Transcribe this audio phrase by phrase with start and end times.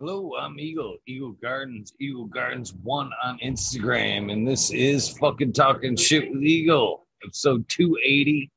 [0.00, 5.96] Hello, I'm Eagle, Eagle Gardens, Eagle Gardens one on Instagram, and this is fucking talking
[5.96, 8.48] shit with Eagle, episode 280.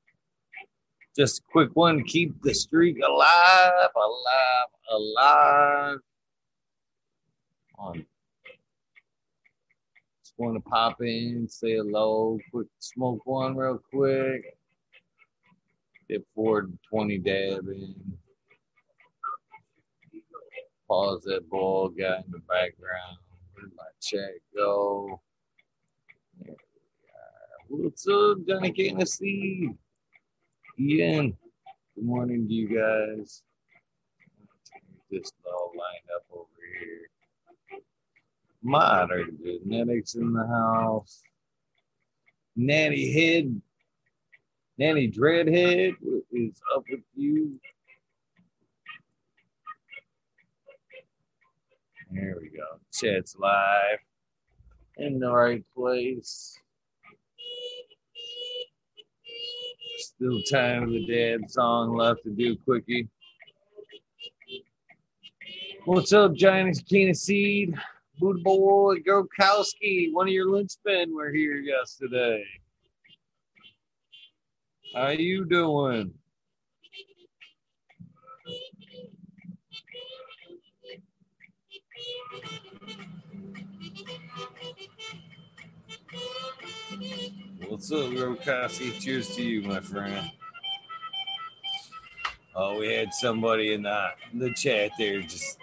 [1.17, 5.97] Just a quick one to keep the streak alive, alive, alive.
[7.79, 8.05] On.
[10.23, 14.44] Just want to pop in, say hello, quick smoke one real quick.
[16.08, 17.95] Get forward 20 dab in
[20.91, 23.18] pause that ball guy in the background.
[23.54, 25.22] Where'd my chat go?
[26.38, 26.54] There
[27.70, 27.84] we are.
[27.84, 29.70] What's up, Johnny Tennessee?
[30.77, 31.38] Ian,
[31.95, 33.41] good morning to you guys.
[35.09, 37.80] Just all lined up over here.
[38.62, 41.22] Modern genetics in the house.
[42.58, 43.62] Nanny Head,
[44.78, 47.62] Nanny Dreadhead, what is up with you?
[52.13, 52.66] There we go.
[52.91, 53.99] Chat's live
[54.97, 56.58] in the right place.
[59.97, 63.08] Still time of the dad song left to do quickie.
[65.86, 67.75] What's up, Giants Kina Seed?
[68.19, 72.43] Buddha Boy, Grokowski, one of your linchpin were here yesterday.
[74.93, 76.14] How you doing?
[87.67, 88.99] What's up, Grokowski?
[88.99, 90.31] Cheers to you, my friend.
[92.55, 95.57] Oh, we had somebody in the, the chat there just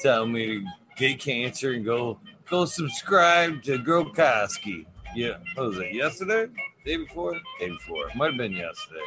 [0.00, 0.64] telling me to
[0.96, 4.86] get cancer and go go subscribe to Grokowski.
[5.14, 5.94] Yeah, what was that?
[5.94, 6.46] Yesterday?
[6.84, 7.34] Day before?
[7.58, 8.10] Day before.
[8.14, 9.00] Might have been yesterday.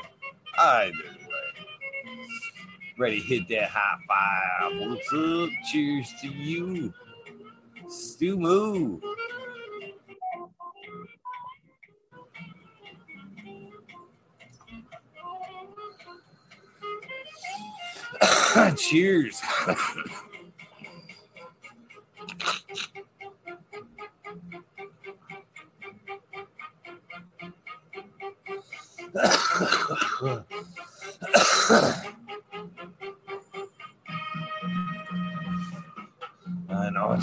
[0.58, 0.94] Either.
[3.02, 4.80] Ready hit that high five.
[4.80, 5.50] What's up?
[5.72, 6.94] Cheers to you.
[7.90, 9.02] Stu Moo.
[18.78, 19.42] Cheers.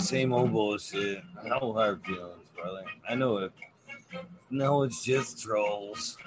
[0.09, 1.21] same old bullshit.
[1.45, 2.83] No hard feelings, brother.
[3.07, 3.51] I know it.
[4.49, 6.17] No, it's just trolls.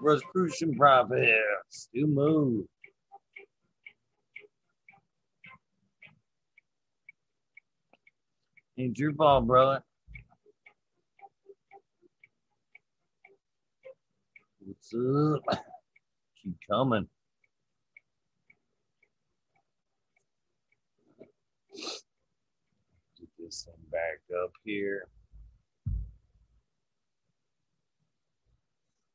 [0.00, 1.88] Rosicrucian profits.
[1.94, 2.66] Do move.
[8.76, 9.84] Ain't your fault, brother.
[14.58, 15.64] What's up?
[16.42, 17.06] Keep coming.
[23.18, 25.06] Get this thing back up here.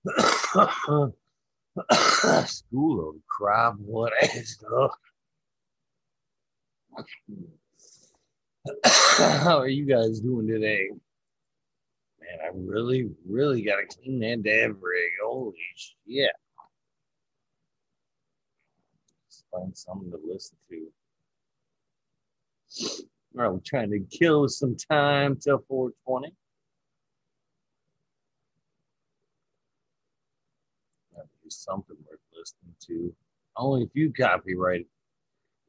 [2.46, 4.92] School of crap, what ass stuff.
[8.84, 10.90] How are you guys doing today?
[12.20, 15.12] Man, I really, really got to clean that dab rig.
[15.24, 16.32] Holy shit.
[19.26, 20.88] Let's find something to listen to.
[23.36, 26.34] We're trying to kill some time till 420.
[31.14, 33.14] That'd be something worth listening to.
[33.58, 34.88] Only a few copyright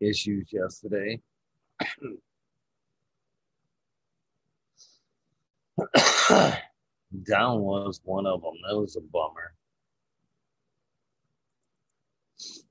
[0.01, 1.21] issues yesterday.
[7.25, 8.55] Down was one of them.
[8.69, 9.55] That was a bummer.
[12.37, 12.63] It's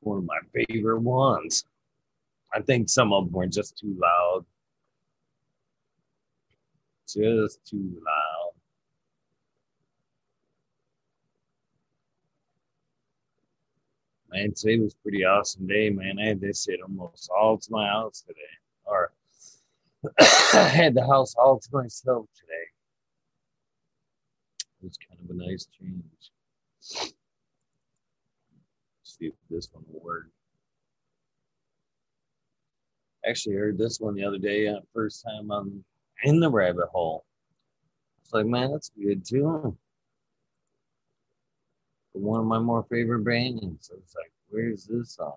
[0.00, 1.64] one of my favorite ones.
[2.52, 4.44] I think some of them were just too loud.
[7.06, 8.52] Just too loud.
[14.32, 16.18] Man, today was pretty awesome day, man.
[16.20, 18.40] I had this shit almost all to my house today.
[18.84, 19.12] Or
[20.18, 22.70] I had the house all to myself today.
[24.82, 27.12] It was kind of a nice change.
[29.02, 30.30] see if this one will work.
[33.26, 34.66] Actually, heard this one the other day.
[34.68, 35.84] Uh, first time I'm
[36.24, 37.24] in the rabbit hole.
[38.22, 39.76] It's like, man, that's good too.
[42.12, 43.90] One of my more favorite bands.
[43.92, 45.36] I was like, where's this song?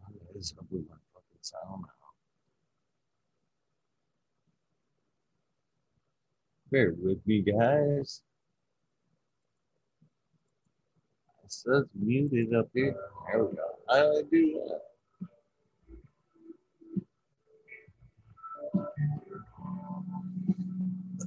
[0.00, 1.88] What is up my fucking sound now?
[6.70, 8.22] Bear with me, guys.
[11.44, 12.94] It says muted up here.
[13.32, 13.62] There we go.
[13.88, 14.80] I do that?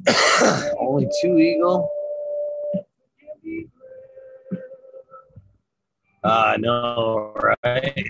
[0.80, 1.90] Only two eagle.
[6.24, 7.34] Uh, I know,
[7.64, 8.06] right?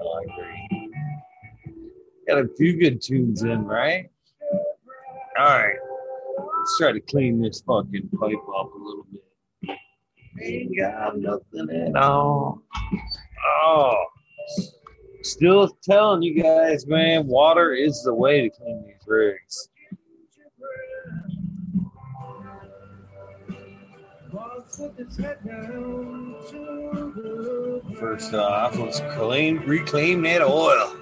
[0.00, 0.90] I agree.
[2.28, 4.08] Got a few good tunes in, right?
[5.38, 5.76] All right.
[6.38, 9.76] Let's try to clean this fucking pipe up a little bit.
[10.40, 12.62] Ain't got nothing at all.
[13.64, 14.04] Oh.
[15.22, 19.68] Still telling you guys, man, water is the way to clean these rigs.
[27.98, 30.96] First off, let's clean, reclaim that oil.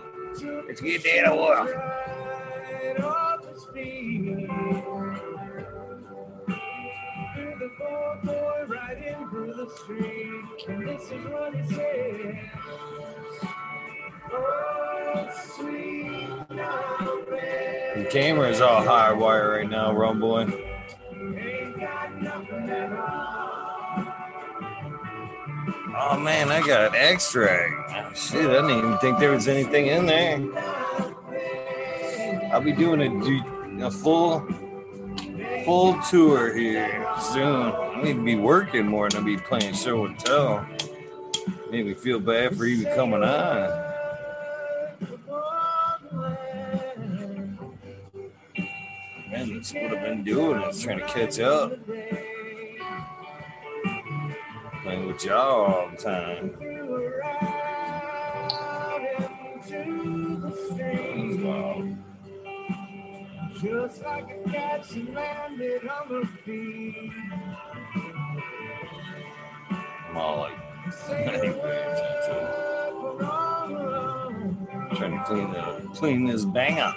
[0.66, 1.66] Let's get that oil.
[7.60, 7.70] The
[10.66, 11.00] camera
[11.54, 11.70] is
[18.60, 20.66] all high wire right now, Rumboy.
[26.02, 28.16] Oh man, I got extract.
[28.16, 30.40] Shit, I didn't even think there was anything in there.
[32.52, 34.46] I'll be doing a, a full
[35.64, 37.72] full tour here soon.
[37.72, 40.66] I need to be working more than I be playing show and tell.
[41.70, 43.89] Made me feel bad for even coming on.
[49.60, 51.74] That's what I've been doing is trying to catch up.
[54.82, 56.56] Playing with y'all all the time.
[63.60, 67.12] Just like a cat, she landed on her feet.
[70.08, 70.56] I'm all like,
[74.96, 76.94] trying to clean the clean this banger.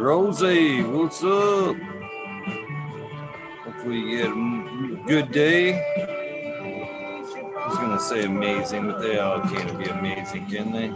[0.00, 1.76] Rosie, what's up?
[3.64, 5.74] Hopefully you get a good day.
[7.58, 10.90] I was gonna say amazing, but they all can't be amazing, can they?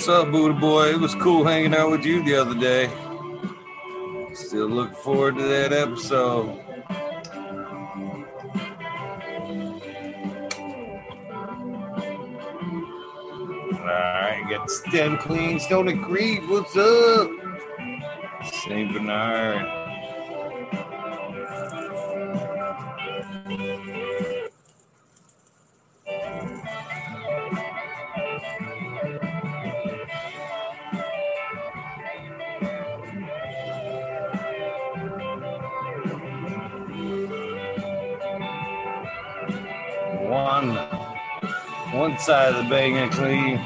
[0.00, 0.92] What's up, Buddha boy?
[0.92, 2.88] It was cool hanging out with you the other day.
[4.32, 6.58] Still look forward to that episode.
[13.74, 15.60] Alright, got stem clean.
[15.70, 17.30] And Creek, what's up?
[18.64, 18.94] St.
[18.94, 19.79] Bernard.
[42.20, 43.56] Side of the bacon clean.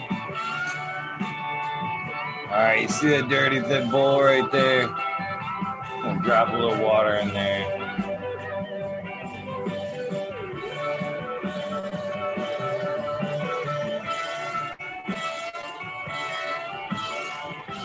[2.51, 4.89] All right, you see that dirty thick bowl right there?
[4.89, 7.81] I'm gonna drop a little water in there.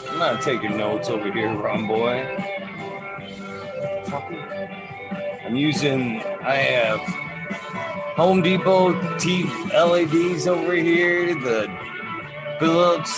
[0.09, 2.19] I'm not taking notes over here, run boy.
[5.45, 6.21] I'm using.
[6.43, 7.28] I have
[8.19, 11.33] Home Depot LEDs over here.
[11.35, 11.73] The
[12.59, 13.17] Philips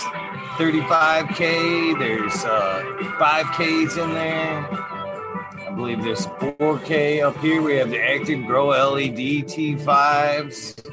[0.54, 1.98] 35K.
[1.98, 2.84] There's uh,
[3.18, 4.64] 5Ks in there.
[4.70, 7.60] I believe there's 4K up here.
[7.62, 9.16] We have the Active Grow LED
[9.48, 10.92] T5s.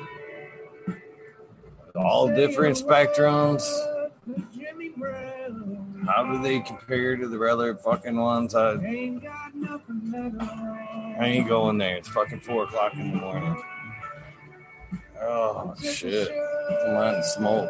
[1.96, 3.70] All different spectrums.
[6.08, 8.56] How do they compare to the other fucking ones?
[8.56, 8.72] I.
[11.20, 11.98] I ain't going there.
[11.98, 13.64] It's fucking four o'clock in the morning.
[15.22, 16.30] Oh shit!
[16.86, 17.70] Come on, smoke.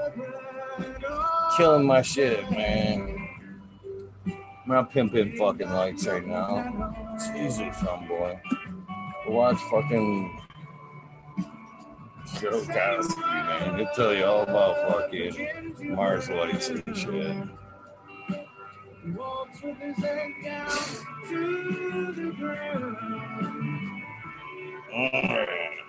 [1.57, 3.27] Killing my shit, man.
[4.25, 6.93] I'm not pimping fucking lights right now.
[7.33, 8.39] Jesus, boy.
[9.27, 10.39] Watch fucking
[12.39, 13.79] Joe Cosby, man.
[13.79, 17.35] He'll tell you all about fucking Mars lights and shit.
[19.15, 20.69] Walks with his head down
[21.29, 22.97] to the ground.
[24.91, 25.88] Shoes right.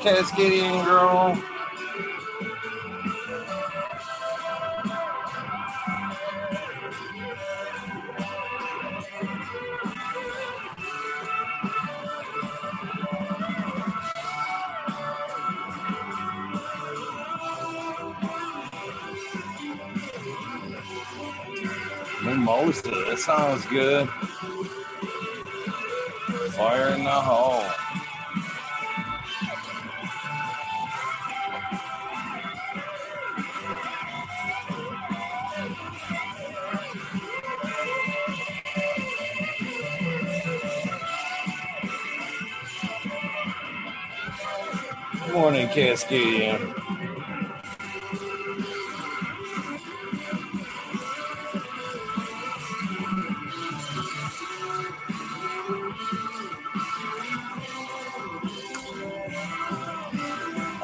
[0.00, 1.34] Cascadian girl?
[22.22, 24.08] Mimosa, that sounds good.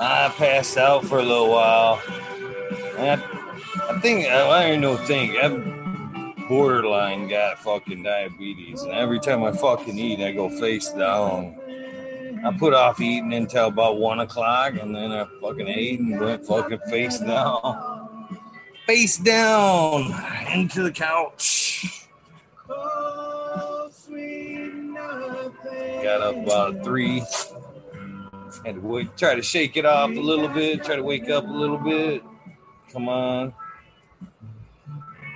[0.00, 2.02] I passed out for a little while.
[2.98, 9.18] And I, I think I don't know think I'm borderline got fucking diabetes, and every
[9.18, 11.56] time I fucking eat, I go face down.
[12.44, 16.46] I put off eating until about one o'clock, and then I fucking ate and went
[16.46, 18.38] fucking face down,
[18.86, 20.14] face down
[20.52, 22.06] into the couch.
[26.02, 27.22] Got up about three.
[28.64, 31.44] Had to wait, try to shake it off a little bit, try to wake up
[31.44, 32.22] a little bit.
[32.92, 33.54] Come on.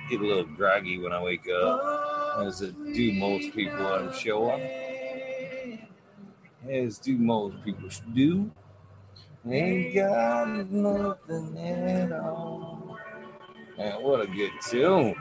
[0.09, 4.59] Get a little groggy when I wake up, as it do most people, I'm sure.
[6.67, 8.51] As do most people do.
[9.49, 12.97] Ain't got nothing at all.
[13.77, 15.15] Man, what a good tune.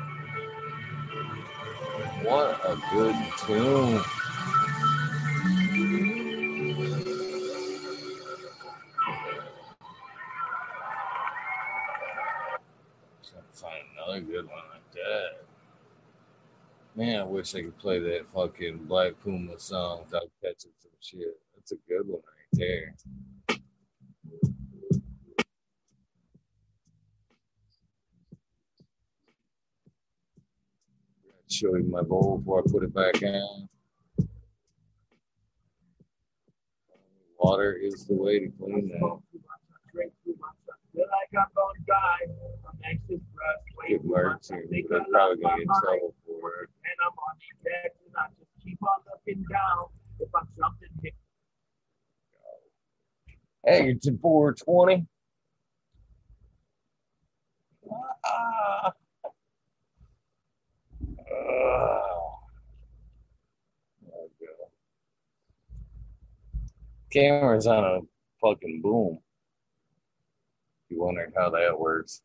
[2.23, 3.15] What a good
[3.47, 4.03] tune.
[13.23, 15.45] Trying to find another good one like that.
[16.97, 21.41] Man, I wish I could play that fucking Black Puma song without catching shit.
[21.55, 22.95] That's a good one right there.
[31.51, 33.69] Show you my bowl before I put it back on.
[37.39, 39.21] Water is the way to clean that.
[43.89, 46.71] Get murdered soon, but I'm probably gonna get in trouble for it.
[46.85, 49.87] And I'm on the edge and I just keep on looking down.
[50.21, 51.15] If I'm something hit
[53.67, 55.07] Egerton 420.
[58.25, 58.25] Ah.
[58.25, 58.93] Ah.
[64.41, 64.47] Go.
[67.13, 68.01] Camera's on a
[68.41, 69.19] fucking boom.
[70.89, 72.23] You wondering how that works.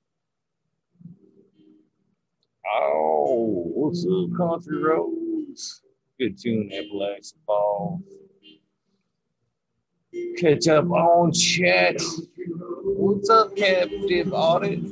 [2.65, 5.82] Oh, what's up, country roads?
[6.19, 8.01] Good tune, Appalachian Falls.
[10.37, 11.99] Catch up on chat.
[12.83, 14.79] What's up, Captive Audit?
[14.79, 14.91] A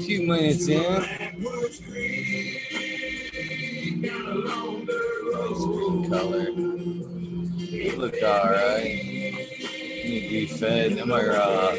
[0.00, 1.04] few minutes in.
[5.60, 6.50] Green color.
[7.96, 9.04] Look alright.
[10.04, 10.98] Need to be fed.
[10.98, 11.78] Am I uh,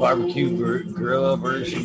[0.00, 1.84] barbecue gr- grill version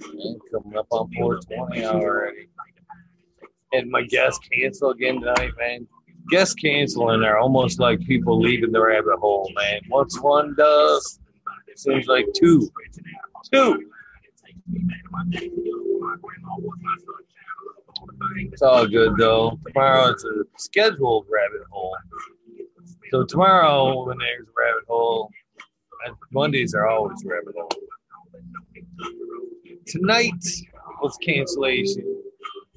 [0.00, 2.48] coming up on 420 already.
[3.72, 5.86] And my guests cancel again tonight, man.
[6.30, 9.80] Guests canceling are almost like people leaving the rabbit hole, man.
[9.88, 11.20] Once one does,
[11.66, 12.70] it seems like two.
[13.52, 13.90] Two.
[18.52, 19.58] It's all good though.
[19.66, 21.96] Tomorrow it's a scheduled rabbit hole.
[23.10, 25.30] So tomorrow when there's a rabbit hole,
[26.04, 27.70] and Mondays are always rabbit hole.
[29.86, 30.44] Tonight
[31.00, 32.22] was cancellation.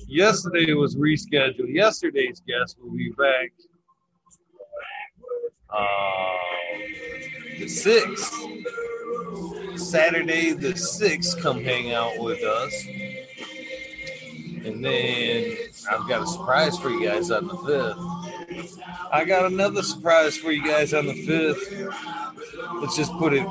[0.07, 1.73] Yesterday was rescheduled.
[1.73, 3.51] Yesterday's guest will be back
[5.71, 6.37] uh,
[7.59, 8.33] the sixth.
[9.75, 12.85] Saturday the sixth, come hang out with us.
[14.63, 15.57] And then
[15.89, 18.79] I've got a surprise for you guys on the fifth.
[19.11, 21.91] I got another surprise for you guys on the fifth.
[22.75, 23.47] Let's just put it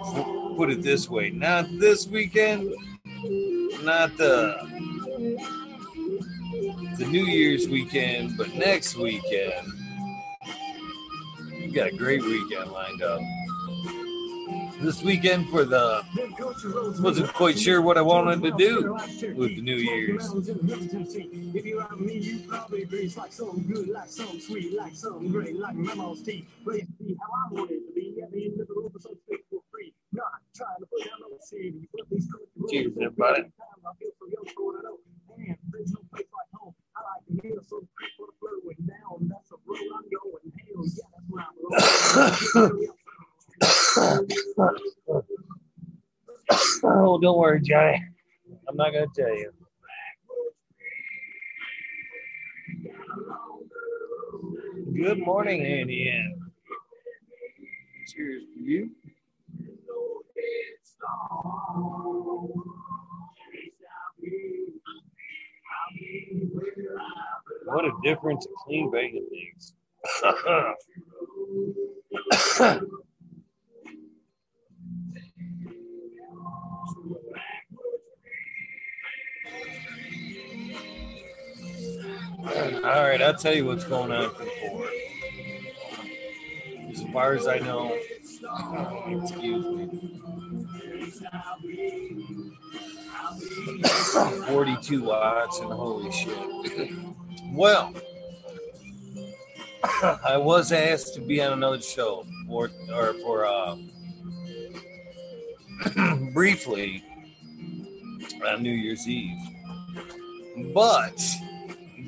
[0.57, 1.31] put it this way.
[1.31, 2.73] Not this weekend,
[3.83, 4.57] not the
[6.99, 9.67] the New Year's weekend, but next weekend.
[11.53, 13.21] We got a great weekend lined up.
[14.81, 16.03] This weekend for the
[17.01, 18.97] wasn't quite sure what I wanted to do
[19.35, 20.29] with the New Year's.
[32.71, 33.43] Cheers, everybody.
[33.43, 34.99] I feel so young, going to know.
[35.39, 36.75] Man, there's no place like home.
[36.97, 39.29] I like to hear some free for the flow and down.
[39.29, 40.53] That's the road I'm going.
[40.59, 42.89] Hell yeah, that's where I'm rolling.
[46.85, 48.05] Oh, don't worry, Johnny.
[48.69, 49.53] I'm not gonna tell you.
[54.95, 56.11] Good morning, Andy.
[56.11, 56.53] Ann.
[58.09, 58.91] Cheers to you.
[67.65, 69.73] What a difference a clean bacon makes.
[82.83, 84.89] All right, I'll tell you what's going on for.
[86.91, 87.97] As far as I know,
[89.23, 90.21] excuse me.
[94.49, 96.37] 42 watts and holy shit.
[97.53, 97.95] well,
[100.25, 103.77] I was asked to be on another show for or for uh
[106.33, 107.03] briefly
[108.47, 109.39] on New Year's Eve.
[110.75, 111.21] But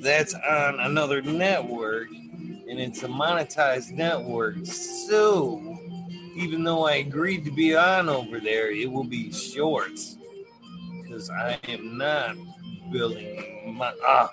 [0.00, 4.64] that's on another network and it's a monetized network.
[4.66, 5.71] So
[6.34, 10.16] even though I agreed to be on over there, it will be shorts
[11.02, 12.36] because I am not
[12.90, 14.30] building my ah,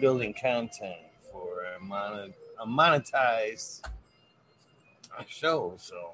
[0.00, 0.96] building content
[1.30, 3.82] for a, monet, a monetized
[5.28, 5.74] show.
[5.76, 6.12] So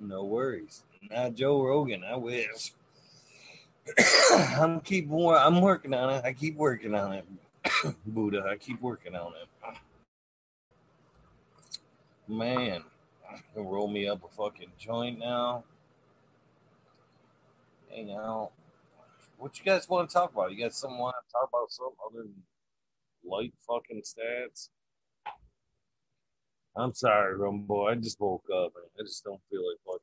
[0.00, 0.82] no worries.
[1.10, 2.04] Not Joe Rogan.
[2.04, 2.72] I wish.
[4.56, 6.24] I'm keep wor- I'm working on it.
[6.24, 7.24] I keep working on it.
[8.06, 9.74] Buddha, I keep working on it.
[12.28, 12.84] Man,
[13.54, 15.64] gonna roll me up a fucking joint now.
[17.90, 18.50] Hang out.
[19.38, 20.52] What you guys want to talk about?
[20.52, 22.42] You guys something want to talk about something other than
[23.24, 24.68] light fucking stats?
[26.76, 27.86] I'm sorry, Rumbo.
[27.86, 30.00] I just woke up and I just don't feel like fucking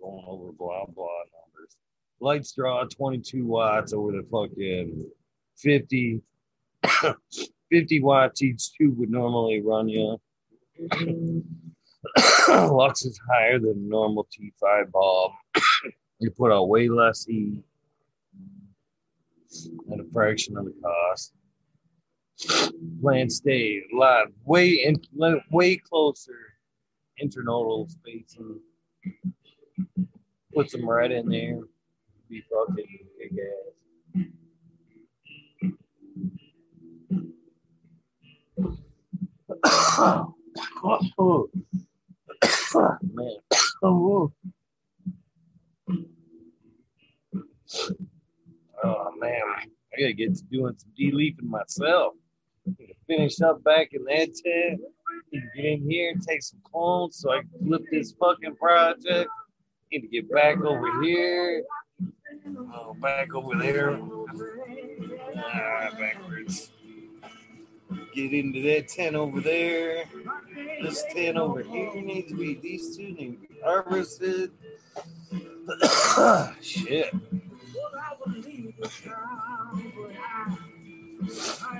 [0.00, 1.76] going over blah blah numbers.
[2.20, 5.10] Lights draw 22 watts over the fucking
[5.56, 6.20] 50.
[7.70, 10.20] 50 watts each tube would normally run you.
[10.80, 11.38] Mm-hmm.
[12.74, 15.32] Lux is higher than normal T5 bulb.
[16.18, 17.62] you put out way less heat.
[19.92, 21.32] at a fraction of the cost.
[23.00, 24.96] Plan stay a way in
[25.50, 26.54] way closer
[27.22, 28.60] internodal spacing.
[30.54, 31.60] Put some right in there.
[32.28, 34.24] Be fucking big ass.
[39.64, 40.34] oh,
[43.02, 43.36] man.
[43.82, 44.32] Oh,
[48.82, 52.14] oh man, I gotta get to doing some de-leafing myself.
[53.06, 54.80] Finish up back in that tent.
[55.32, 59.28] Get in here and take some clones so I can flip this fucking project.
[59.92, 61.62] Need to get back over here.
[62.74, 63.98] Oh, back over there.
[65.36, 66.70] Ah, backwards.
[68.14, 70.04] Get into that tent over there.
[70.82, 74.52] This tent over here needs to be, these two need to be harvested.
[76.60, 77.12] Shit.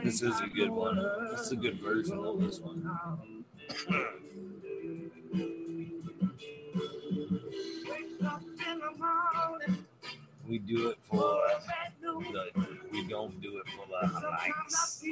[0.03, 0.97] This is a good one.
[1.31, 3.45] This is a good version of this one.
[10.49, 11.41] We do it for
[12.01, 13.93] the, we don't do it for the
[14.31, 15.03] likes.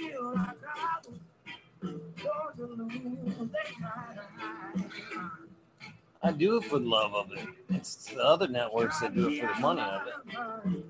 [6.23, 7.47] I do it for the love of it.
[7.71, 10.85] It's the other networks that do it for the money of it.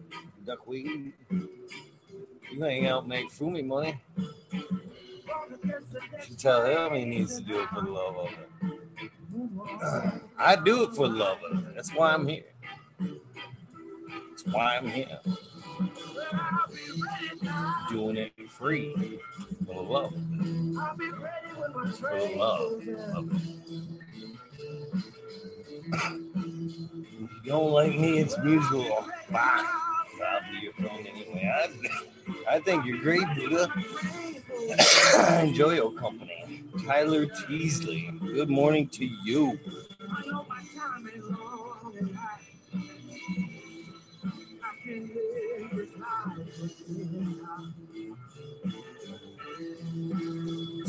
[0.44, 1.12] Duckweed.
[2.50, 3.98] You hang out make Fumi money.
[6.28, 8.38] You tell him he needs to do it for the love of it.
[10.36, 11.74] I do it for the love of it.
[11.74, 12.51] That's why I'm here.
[14.44, 15.20] That's why I'm here.
[17.90, 19.20] Doing it free
[19.66, 20.12] for the love.
[21.98, 22.82] For the love.
[25.92, 29.06] If you don't like me, it's mutual.
[29.30, 29.64] Bye.
[30.50, 31.68] Be your friend anyway.
[32.48, 33.72] I, I think you're great, Buddha.
[35.42, 36.64] Enjoy your company.
[36.84, 39.58] Tyler Teasley, good morning to you.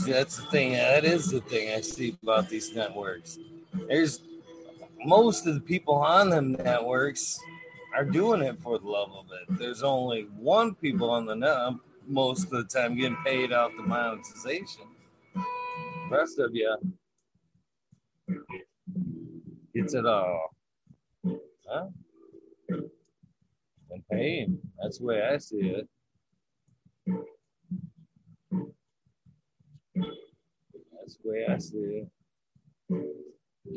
[0.06, 0.74] That's the thing.
[0.74, 3.40] That is the thing I see about these networks.
[3.88, 4.22] There's
[5.06, 7.40] most of the people on them networks
[7.96, 9.58] are doing it for the love of it.
[9.60, 13.72] There's only one people on the net um, most of the time getting paid off
[13.78, 14.84] the monetization.
[15.36, 16.76] The rest of you
[19.74, 20.56] gets it all.
[21.68, 21.88] Huh?
[22.70, 24.60] And paying.
[24.82, 25.88] That's the way I see it.
[31.04, 32.08] That's the way I see it.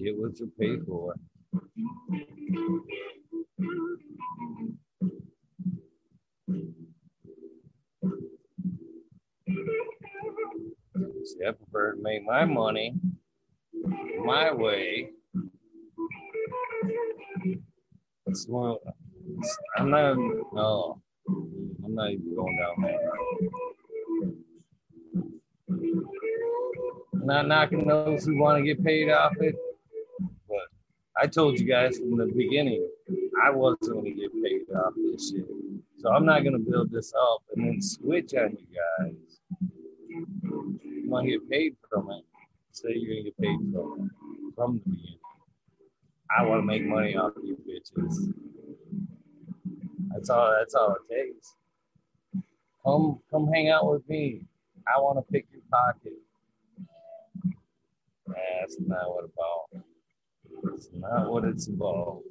[0.00, 1.14] Get what you pay for.
[11.24, 12.94] See, I prefer to make my money
[14.24, 15.10] my way.
[18.26, 18.76] It's one,
[19.76, 20.16] I'm not,
[20.52, 23.10] no, I'm not even going down there.
[25.68, 29.56] I'm not knocking those who want to get paid off it,
[30.48, 30.58] but
[31.20, 32.88] I told you guys from the beginning,
[33.44, 35.46] I wasn't going to get paid off this shit.
[35.98, 38.66] So I'm not going to build this up and then switch on you
[39.00, 39.40] guys.
[40.82, 42.24] You want to get paid from it,
[42.72, 45.18] say you're going to get paid from it from the beginning.
[46.36, 48.32] I want to make money off you bitches.
[50.12, 50.54] That's all.
[50.58, 51.54] That's all it takes.
[52.84, 54.42] Come, come hang out with me.
[54.86, 56.14] I want to pick pocket.
[58.26, 59.84] That's not what about.
[60.74, 62.22] It's not what it's about.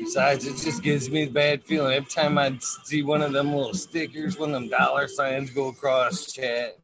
[0.00, 3.52] Besides, it just gives me a bad feeling every time I see one of them
[3.52, 6.78] little stickers, one of them dollar signs go across chat.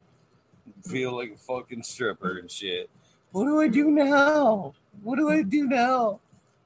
[0.85, 2.89] Feel like a fucking stripper and shit.
[3.31, 4.73] What do I do now?
[5.01, 6.19] What do I do now?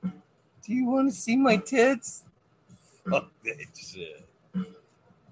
[0.03, 2.23] Do you want to see my tits?
[3.76, 4.28] Shit.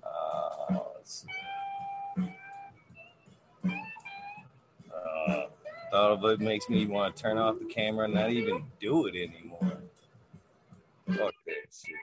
[0.04, 0.80] Uh.
[4.94, 5.48] Uh,
[5.92, 9.08] thought of it makes me want to turn off the camera and not even do
[9.08, 9.78] it anymore.
[11.08, 11.96] Fuck that shit.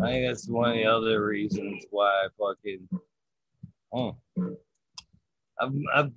[0.00, 2.88] I think that's one of the other reasons why I fucking.
[3.92, 4.16] Oh.
[5.60, 6.12] I've, I've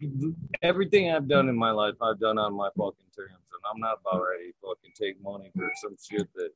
[0.62, 4.00] everything I've done in my life, I've done on my fucking terms, and I'm not
[4.02, 6.50] about ready to fucking take money for some shit that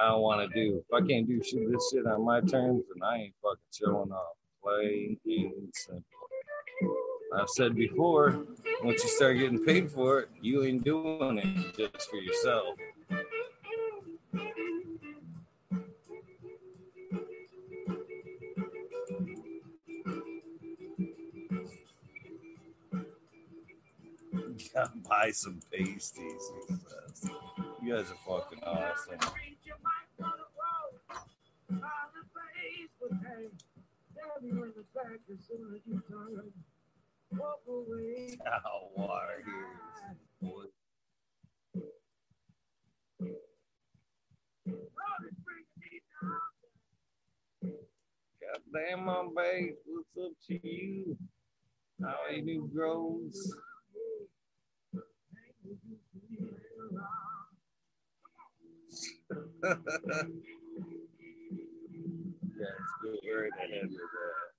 [0.00, 0.78] I don't want to do.
[0.78, 4.12] If I can't do shit, this shit on my terms, and I ain't fucking showing
[4.12, 4.36] up.
[4.62, 6.04] Plain and simple.
[7.34, 8.44] I've said before,
[8.82, 12.76] once you start getting paid for it, you ain't doing it just for yourself.
[24.80, 26.14] Gotta buy some pasties.
[26.16, 27.30] he says.
[27.82, 29.18] You guys are fucking awesome.
[38.38, 39.76] Cow water here.
[40.40, 40.64] Boy.
[48.40, 49.74] God damn, my babe.
[49.84, 51.16] What's up to you?
[52.02, 52.70] How are you, new
[59.62, 59.74] yeah,
[62.78, 63.18] it's good.
[63.24, 64.50] Right ahead with that.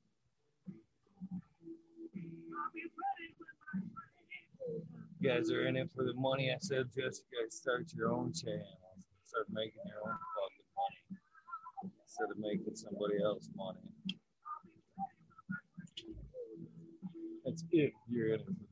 [5.20, 6.52] You guys are in it for the money.
[6.52, 8.78] I said, guys start your own channel.
[9.26, 13.80] Start making your own fucking money instead of making somebody else money.
[17.46, 18.71] That's if you're in it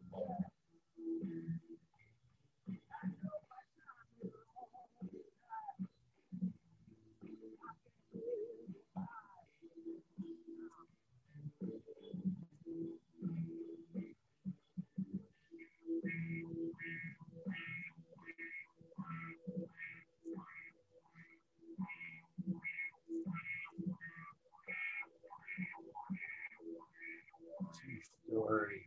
[28.30, 28.82] story.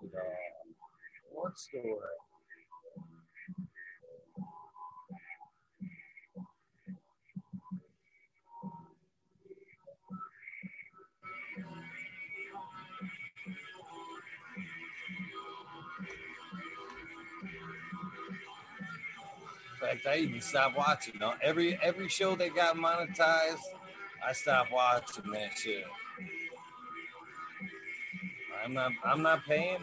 [0.00, 0.22] Take it off.
[1.32, 1.84] What story?
[19.82, 21.20] In fact, I even stopped watching.
[21.42, 23.60] Every every show that got monetized,
[24.26, 25.84] I stopped watching that shit.
[28.66, 29.78] I'm not I'm not paying.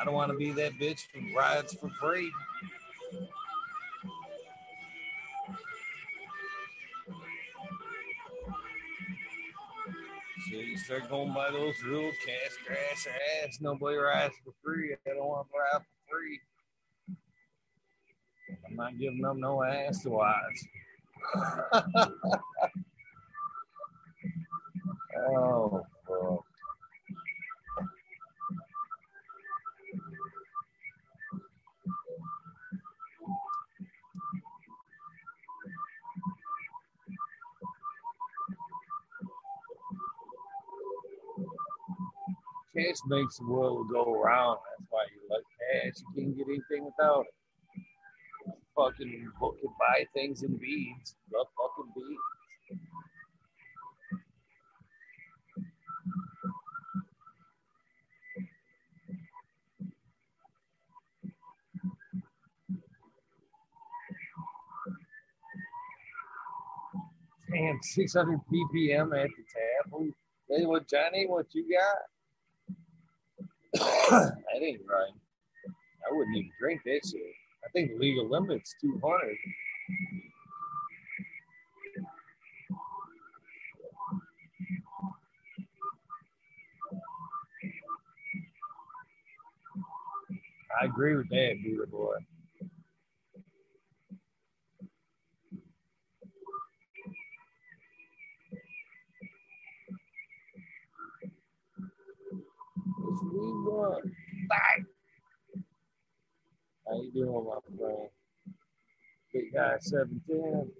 [0.00, 2.32] I don't want to be that bitch who rides for free.
[10.48, 13.12] So you start going by those rules, cash, grass, or
[13.44, 13.58] ass.
[13.60, 14.94] Nobody rides for free.
[15.06, 16.40] I don't want to ride for free.
[18.66, 20.64] I'm not giving them no ass to watch.
[25.28, 25.82] oh,
[42.76, 44.58] Cash makes the world go round.
[44.78, 45.94] That's why you like cash.
[46.16, 47.34] You can't get anything without it.
[48.76, 51.16] Fucking book and buy things in beads.
[51.34, 52.20] Love fucking beads.
[67.52, 69.44] Damn, 600 ppm at the.
[69.92, 70.14] Who-
[70.48, 71.26] Hey, what Johnny?
[71.28, 72.09] What you got?
[74.10, 75.12] That ain't right.
[76.08, 77.22] I wouldn't even drink that shit.
[77.64, 79.36] I think the legal limit's 200.
[90.82, 92.16] I agree with that, Beaver Boy.
[102.98, 104.04] What we want?
[104.48, 104.84] Bye.
[106.88, 108.10] How you doing, my friend?
[109.80, 110.72] Big 710.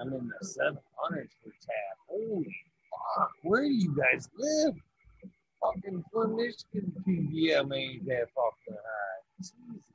[0.00, 1.98] I'm in the 700s for tap.
[2.08, 2.56] Holy
[3.16, 4.74] fuck, where do you guys live?
[5.62, 9.22] Fucking Flint, Michigan PPM ain't that fucking high.
[9.40, 9.92] Jesus.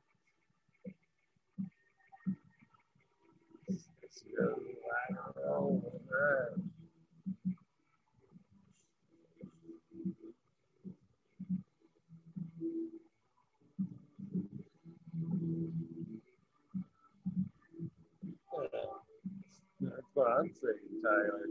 [4.02, 4.76] It's really,
[5.10, 5.82] I don't know.
[6.12, 6.64] Alright.
[19.80, 21.46] That's what I'm saying, Tyler.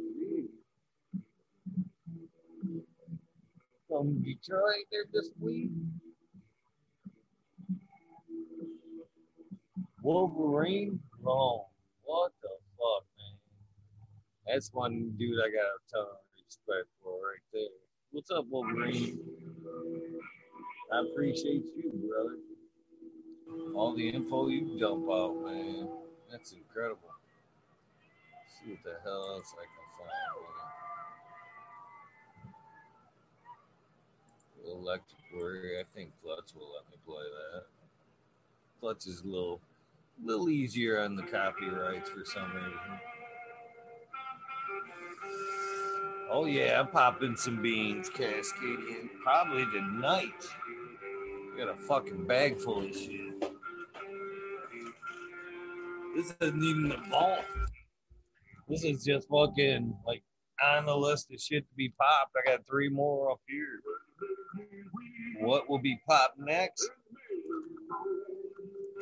[3.89, 4.32] Gee.
[4.43, 5.69] Detroit there this week.
[10.01, 11.63] Wolverine wrong.
[12.03, 13.37] What the fuck, man?
[14.45, 17.69] That's one dude I got a ton of respect for right there.
[18.11, 19.19] What's up, Wolverine?
[20.91, 22.37] I appreciate you, brother.
[23.75, 25.87] All the info you dump out, man.
[26.29, 26.99] That's incredible.
[28.33, 30.09] Let's see what the hell else I can find.
[30.09, 30.72] Man.
[34.65, 35.19] Electric.
[35.35, 37.63] I think Clutch will let me play that.
[38.79, 39.61] Clutch is a little,
[40.23, 42.99] little easier on the copyrights for some reason.
[46.29, 49.09] Oh yeah, I'm popping some beans, Cascadian.
[49.23, 50.31] Probably tonight.
[51.57, 53.39] Got a fucking bag full of shit.
[56.15, 57.45] This isn't even the vault.
[58.67, 60.23] This is just fucking like
[60.63, 62.31] on the list of shit to be popped.
[62.35, 63.81] I got three more up here.
[65.39, 66.89] What will be popped next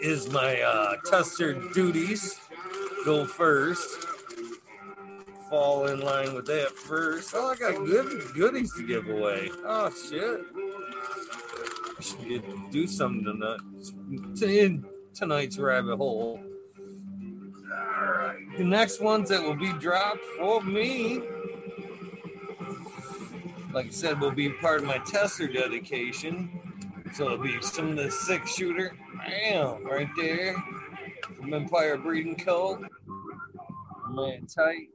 [0.02, 2.40] is my uh, tester duties.
[3.06, 4.08] Go first.
[5.50, 7.34] Fall in line with that first.
[7.36, 9.52] Oh, I got good goodies to give away.
[9.66, 10.42] Oh shit!
[11.98, 13.60] I should get, do something tonight.
[14.38, 16.40] To tonight's rabbit hole.
[17.72, 18.38] All right.
[18.58, 21.22] The next ones that will be dropped for me
[23.74, 26.50] like I said, will be part of my tester dedication.
[27.14, 28.96] So it'll be some of the six shooter.
[29.18, 30.56] Bam, right there.
[31.36, 32.84] From Empire Breeding Co.
[34.10, 34.88] Man tight.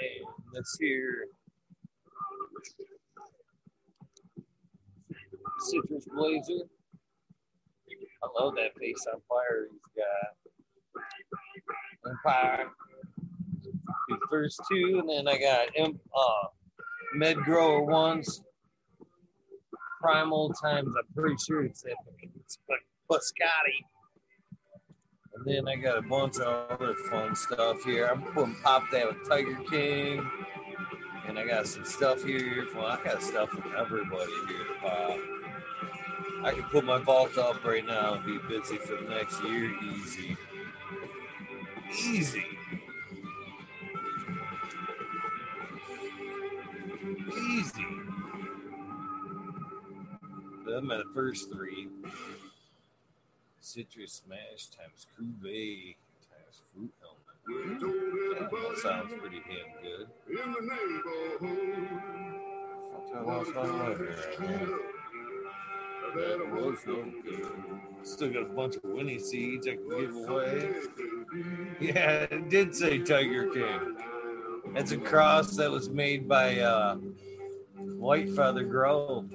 [0.00, 1.26] And let's hear
[5.60, 6.64] Citrus Blazer.
[8.22, 10.34] I love that face on fire he's got.
[12.10, 12.70] Empire.
[14.08, 16.48] The first two, and then I got uh,
[17.16, 18.42] med grower ones.
[20.00, 23.84] Primal times, I'm pretty sure it's it's like Biscotti.
[25.34, 28.06] And then I got a bunch of other fun stuff here.
[28.06, 30.28] I'm putting pop that with Tiger King.
[31.26, 32.66] And I got some stuff here.
[32.74, 35.18] Well, I got stuff from everybody here to pop.
[36.44, 39.74] I can put my vault up right now and be busy for the next year.
[39.82, 40.36] Easy.
[41.90, 42.55] Easy.
[50.76, 51.88] Them are the first three.
[53.62, 55.96] Citrus Smash times Cuvée
[56.28, 57.80] times Fruit Helmet.
[58.38, 60.06] Yeah, that sounds pretty damn good.
[60.28, 60.60] In the
[61.40, 61.88] neighborhood.
[63.10, 63.24] That
[66.52, 67.48] was no good.
[68.02, 70.74] Still got a bunch of Winnie seeds I can give away.
[71.80, 73.96] Yeah, it did say Tiger King.
[74.74, 76.96] It's a cross that was made by uh,
[77.76, 79.32] White Feather Grove.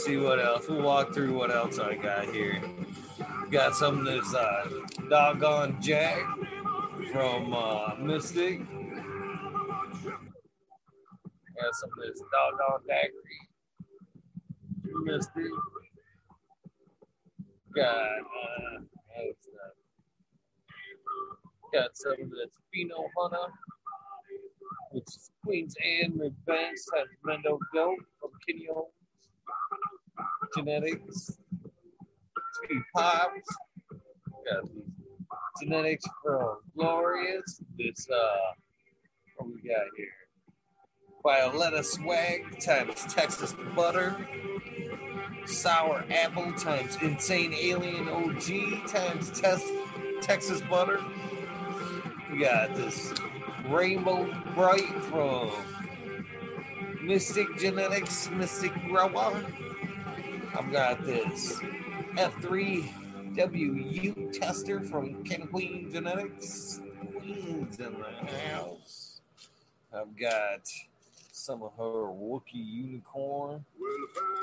[0.00, 0.66] Let's see what else.
[0.66, 2.58] We'll walk through what else I got here.
[3.50, 4.66] Got some of this uh,
[5.10, 6.24] doggone Jack
[7.12, 8.60] from uh, Mystic.
[8.60, 8.94] Got
[11.74, 13.40] some of this doggone daiquiri.
[15.04, 15.44] Mystic.
[17.74, 18.78] Got uh.
[21.74, 23.52] Got some of this Pheno Hunter,
[24.92, 26.78] which is Queen's Anne Revenge
[27.22, 28.94] Mendo Goat from Kenny Owens.
[30.56, 31.38] Genetics.
[32.68, 33.56] Two Pops.
[33.90, 34.70] Got
[35.60, 37.60] genetics from Glorious.
[37.78, 38.52] This, uh,
[39.36, 40.06] what we got here?
[41.22, 44.16] Violetta Swag times Texas Butter.
[45.46, 49.70] Sour Apple times Insane Alien OG times Tes-
[50.22, 51.00] Texas Butter.
[52.32, 53.12] We got this
[53.68, 55.50] Rainbow Bright from
[57.02, 59.44] Mystic Genetics, Mystic Grower.
[60.56, 61.58] I've got this
[62.14, 66.80] F3WU tester from Ken Queen Genetics.
[67.16, 69.20] Queens in the house.
[69.92, 70.68] I've got
[71.32, 73.64] some of her Wookiee unicorn.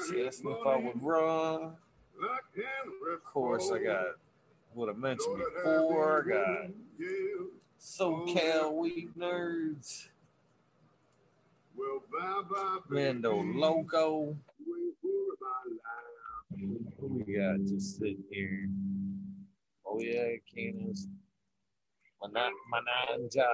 [0.08, 1.74] She asked me if I would run.
[3.14, 4.06] Of course, I got
[4.74, 6.26] what I mentioned before.
[6.26, 6.70] I got
[7.82, 10.08] SoCal Weed Nerds.
[12.90, 14.36] Mando Loco.
[17.08, 18.68] Who we got just sitting here?
[19.88, 21.08] Oh yeah, Canis.
[22.22, 23.48] Mana- Mananja.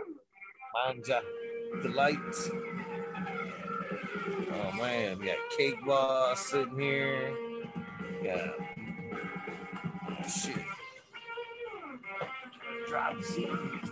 [0.74, 1.22] Manja.
[1.84, 2.18] Delight.
[4.36, 7.36] Oh man, we got Cake Boss sitting here.
[8.24, 8.52] Yeah.
[10.10, 10.58] Oh shit.
[12.88, 13.18] Drop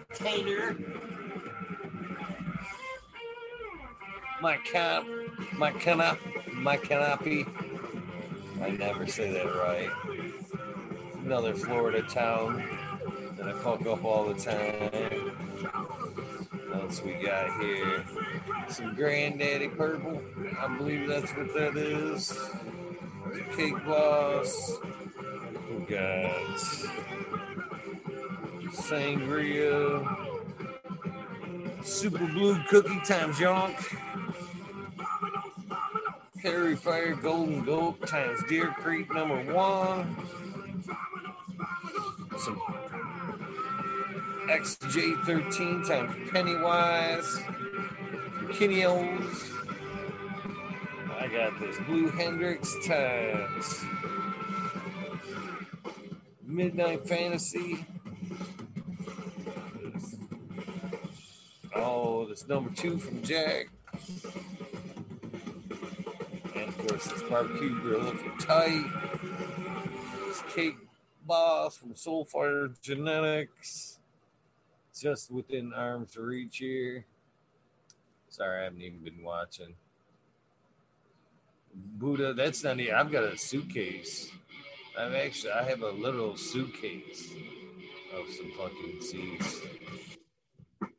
[0.09, 0.75] container.
[4.41, 5.05] My can
[5.57, 6.17] my canop
[6.53, 7.45] my canopy.
[8.61, 9.89] I never say that right.
[11.25, 12.63] Another Florida town
[13.37, 14.91] that I fuck up all the time.
[16.69, 18.05] What else we got here?
[18.69, 20.21] Some Granddaddy Purple.
[20.59, 22.37] I believe that's what that is.
[23.55, 24.77] Cake Boss.
[25.69, 26.31] We got
[28.71, 30.27] Sangria.
[31.83, 34.00] Super Blue Cookie times Yonk.
[36.43, 40.15] Harry Fire Golden Gulp times Deer Creek number one.
[42.39, 42.59] Some
[44.49, 47.39] XJ13 times Pennywise.
[48.53, 49.51] Kineos.
[51.19, 53.85] I got this Blue Hendrix times
[56.43, 57.85] Midnight Fantasy.
[61.75, 63.67] Oh, this number two from Jack.
[66.55, 68.85] And of course, this barbecue grill looking tight.
[70.27, 70.77] This cake
[71.25, 73.99] boss from Soulfire Genetics.
[74.99, 77.05] Just within arm's reach here.
[78.29, 79.75] Sorry, I haven't even been watching.
[81.73, 84.29] Buddha, that's not even, I've got a suitcase.
[84.99, 87.31] I've actually, I have a little suitcase
[88.13, 89.61] of some fucking seeds.
[90.81, 90.89] As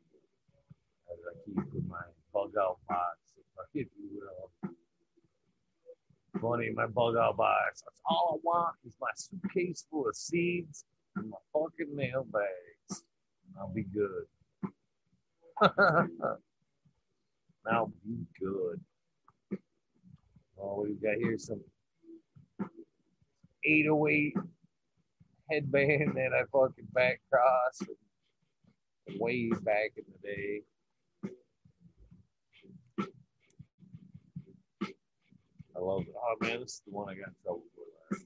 [1.11, 2.01] I keep in my
[2.33, 3.17] bug out box,
[3.75, 4.49] if you will.
[6.43, 7.83] Funny, my bug out box.
[7.83, 10.83] That's all I want is my suitcase full of seeds
[11.15, 13.03] and my fucking mail bags.
[13.57, 14.25] I'll be good.
[17.65, 18.81] I'll be good.
[20.61, 21.61] Oh, we've got here some
[23.63, 24.35] 808
[25.49, 27.79] headband that I fucking back cross
[29.17, 30.61] way back in the day.
[35.75, 36.13] I love it.
[36.15, 37.63] Oh man, this is the one I got in trouble
[38.11, 38.25] last.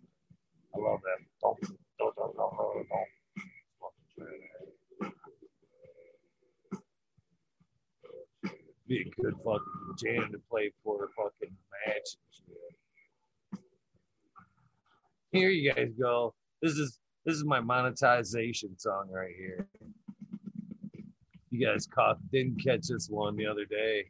[0.75, 1.25] I love that.
[1.41, 1.59] Don't,
[1.97, 3.07] don't, don't, don't, don't, don't.
[8.87, 13.61] Be a good fucking jam to play for a fucking match.
[15.31, 16.33] Here you guys go.
[16.61, 19.67] This is this is my monetization song right here.
[21.49, 24.05] You guys caught didn't catch this one the other day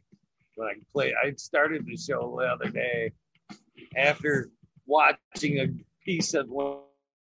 [0.54, 1.14] when I played.
[1.24, 3.12] I started the show the other day
[3.96, 4.50] after
[4.86, 5.68] watching a
[6.04, 6.78] piece of one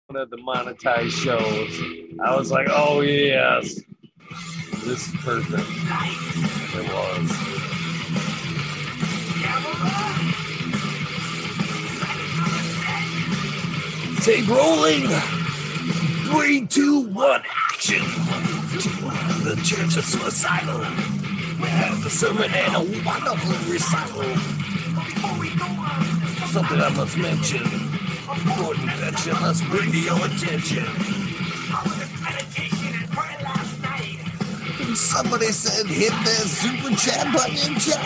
[0.10, 2.20] of the monetized shows.
[2.24, 3.80] I was like, oh yes,
[4.86, 5.64] this is perfect.
[6.76, 7.58] It was.
[14.24, 15.08] Tape rolling.
[16.30, 17.42] Three, two, one,
[17.72, 18.02] action.
[19.44, 20.80] The church of suicidal.
[21.62, 24.58] We have a sermon and a wonderful recital.
[26.58, 27.64] Something I must mention.
[28.58, 30.86] For infection, let's bring to your attention.
[31.70, 34.18] I was a medication and cry last night.
[34.96, 38.02] Somebody said hit that super chat button and chat.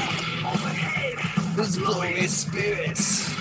[1.56, 3.32] His glorious spirits.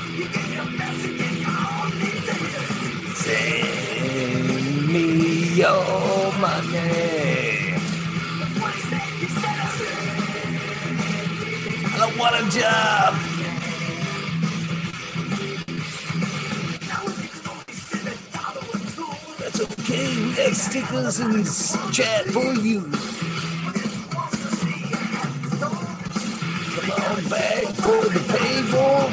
[3.19, 7.75] Send me your money.
[11.83, 13.30] I don't want a job.
[19.61, 20.17] Okay.
[20.25, 22.83] We got stickers s- chat for you.
[26.67, 29.11] Come on back for the paywall.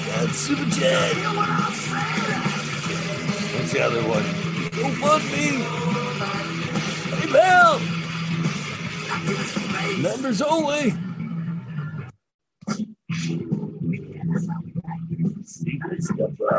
[0.00, 1.16] That's super chat.
[3.42, 4.24] What's the other one?
[4.72, 5.64] Go fund me.
[7.10, 7.80] PayPal.
[10.02, 10.94] Members only.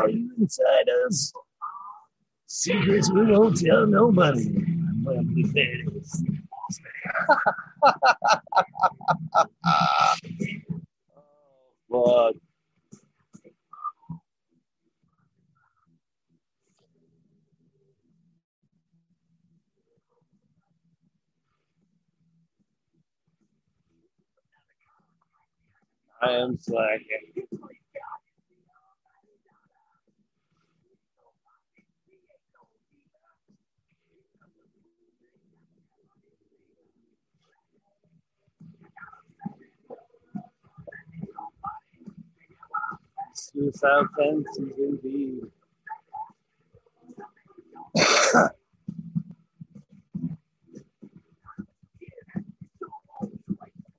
[0.06, 1.32] You insiders.
[2.46, 4.64] Secrets we won't tell nobody.
[11.90, 12.32] Oh.
[26.22, 27.46] I am slacking.
[44.16, 45.42] Fences indeed.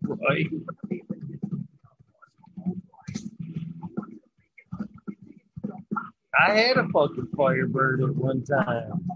[0.05, 0.47] right.
[6.39, 9.07] I had a fucking Firebird at one time.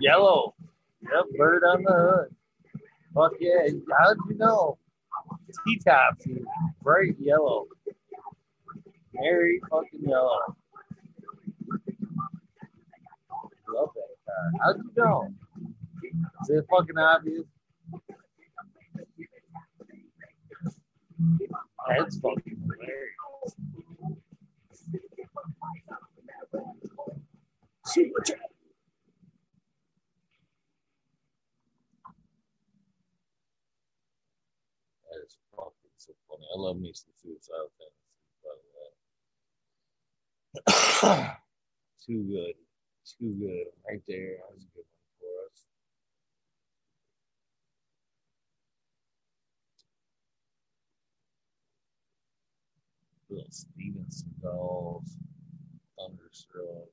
[0.00, 0.54] Yellow.
[1.02, 2.34] Yep, bird on the hood.
[3.14, 3.68] Fuck yeah.
[3.98, 4.78] How'd you know?
[5.66, 6.26] T-tops,
[6.82, 7.66] bright yellow.
[9.22, 10.38] Very fucking yellow.
[13.68, 14.60] Love that.
[14.62, 15.28] How'd you know?
[16.42, 17.44] Is it fucking obvious?
[21.88, 23.54] That's fucking hilarious.
[27.86, 28.38] Super chat.
[35.10, 36.46] That is fucking so funny.
[36.54, 37.99] I love me some suicidal way.
[42.06, 42.54] Too good.
[43.18, 43.66] Too good.
[43.88, 44.36] Right there.
[44.38, 45.66] That was a good one for us.
[53.30, 55.10] Little Steve'n'Seagulls
[55.98, 56.88] Thunderstruck.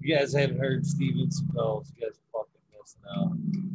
[0.00, 3.67] You guys haven't heard Steve'n'Seagulls, you guys are fucking missing out.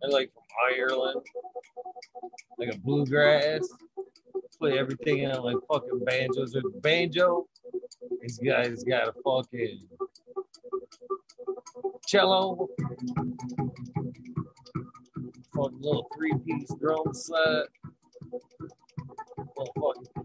[0.00, 0.42] They're like from
[0.78, 1.22] Ireland,
[2.58, 3.68] like a bluegrass.
[4.58, 7.46] Play everything on like fucking banjos with banjo.
[8.22, 9.86] These guys got a fucking
[12.06, 12.68] cello,
[15.54, 17.66] fucking little three piece drum set,
[19.56, 20.24] little fucking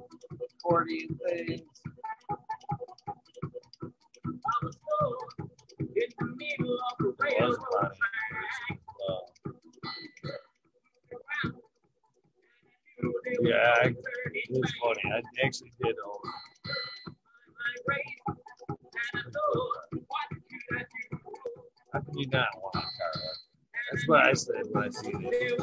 [0.63, 1.61] accordion things.
[4.61, 5.17] Well,
[7.39, 8.20] that's about it.
[13.41, 13.95] Yeah, I, it
[14.49, 15.01] was funny.
[15.13, 16.11] I actually did um,
[19.55, 19.65] own
[21.93, 22.87] How can you not want a car?
[22.87, 23.51] like that?
[23.91, 25.59] That's what I said when I seen it.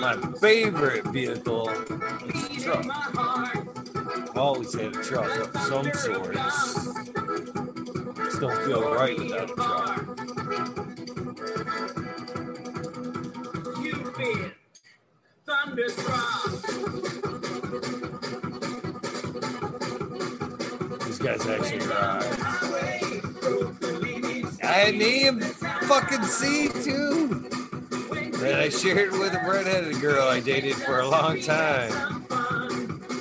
[0.00, 2.86] My favorite vehicle is a truck.
[3.16, 6.34] I've always had a truck of some sort.
[8.16, 10.19] Just don't feel right without a truck.
[21.06, 22.50] These guys actually drive.
[24.62, 27.28] I EM fucking C too.
[28.38, 32.26] That I shared with a redheaded girl I dated for a long time.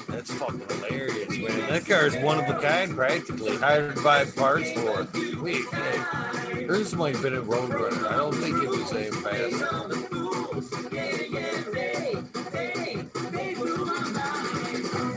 [0.08, 1.70] That's fucking hilarious, man.
[1.70, 3.58] That car is one of a kind, practically.
[3.58, 5.08] To buy parts for.
[5.42, 8.08] Wait, hey, hers might have been a Roadrunner.
[8.08, 10.09] I don't think it was a Ambassador.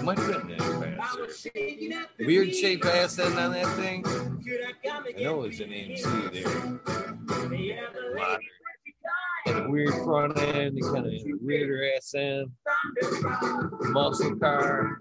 [0.03, 1.29] It might have been an Ambassador.
[2.19, 4.05] Weird shape ass end on that thing.
[4.05, 6.49] I know it was an AMC there.
[8.17, 8.41] Modern.
[9.47, 12.51] And a weird front end, and kind of weirder ass end.
[13.93, 14.99] Muscle car.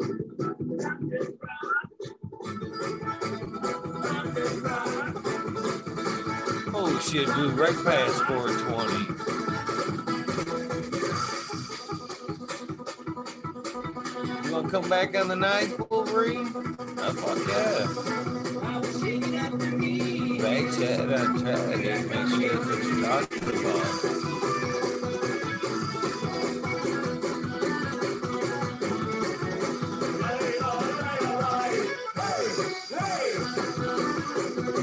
[6.75, 9.60] Oh shit, blew right past 420.
[14.51, 16.51] You wanna come back on the night, Wolverine?
[16.97, 17.87] Oh, fuck yeah.
[20.41, 23.87] Back chat, I try to make sure that's what you're talking about.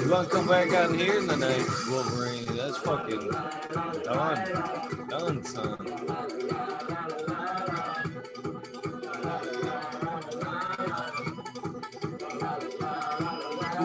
[0.03, 2.47] You want to come back out here in the night, Wolverine?
[2.57, 3.31] That's fucking
[4.03, 5.09] done.
[5.11, 6.58] Done, son.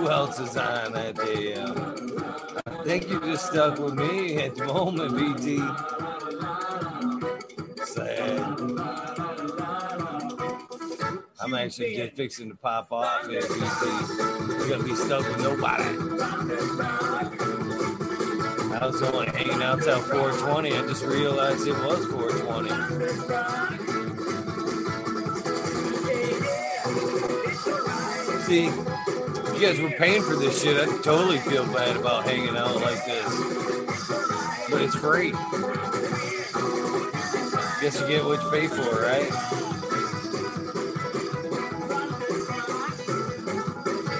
[0.03, 1.53] Who else is on that day?
[1.53, 1.77] Um,
[2.67, 5.59] I think you just stuck with me at the moment, BT.
[7.85, 8.41] Sad.
[11.39, 13.55] I'm actually just fixing to pop off here, BT.
[14.49, 15.85] You're gonna be stuck with nobody.
[18.73, 20.73] I was only hanging out till 420.
[20.73, 23.53] I just realized it was 420.
[28.43, 28.69] See,
[29.55, 33.05] you guys were paying for this shit, I'd totally feel bad about hanging out like
[33.05, 33.25] this.
[34.69, 35.31] But it's free.
[37.81, 39.29] Guess you get what you pay for, right?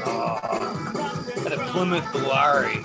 [0.05, 2.84] Oh, at a Plymouth Volare.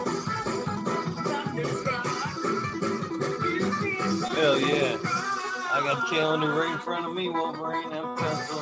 [4.34, 4.96] Hell yeah.
[5.70, 7.92] I got the calendar right in front of me, Wolverine.
[7.92, 8.58] I'm penciling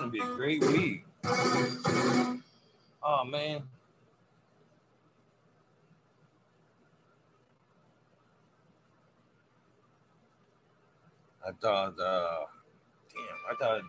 [0.00, 1.04] gonna be a um, great week.
[3.02, 3.62] Oh man.
[11.46, 12.38] I thought, uh,
[13.12, 13.82] damn, I thought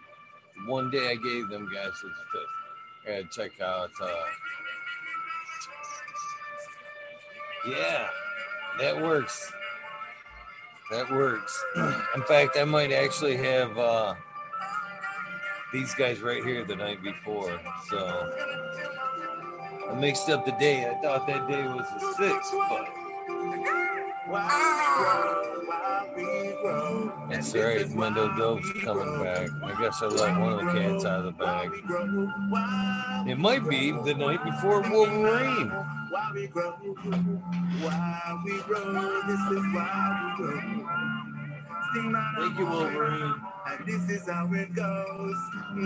[0.65, 4.25] one day I gave them guys to the to check out, uh,
[7.67, 8.07] yeah,
[8.79, 9.51] that works.
[10.91, 11.63] That works.
[12.15, 14.15] In fact, I might actually have, uh,
[15.71, 17.59] these guys right here the night before.
[17.89, 18.31] So
[19.89, 20.89] I mixed up the day.
[20.89, 22.87] I thought that day was the sixth, but
[27.29, 27.87] that's right.
[27.89, 29.49] Mendo Dope's coming back.
[29.63, 31.69] I guess I let one of the cats out of the bag.
[33.27, 35.69] It might be the night before Wolverine.
[35.69, 41.00] Why we grow, why we grow, this is why we grow.
[41.93, 43.35] Sing out Thank you, Wolverine.
[43.67, 45.35] And this is how it goes.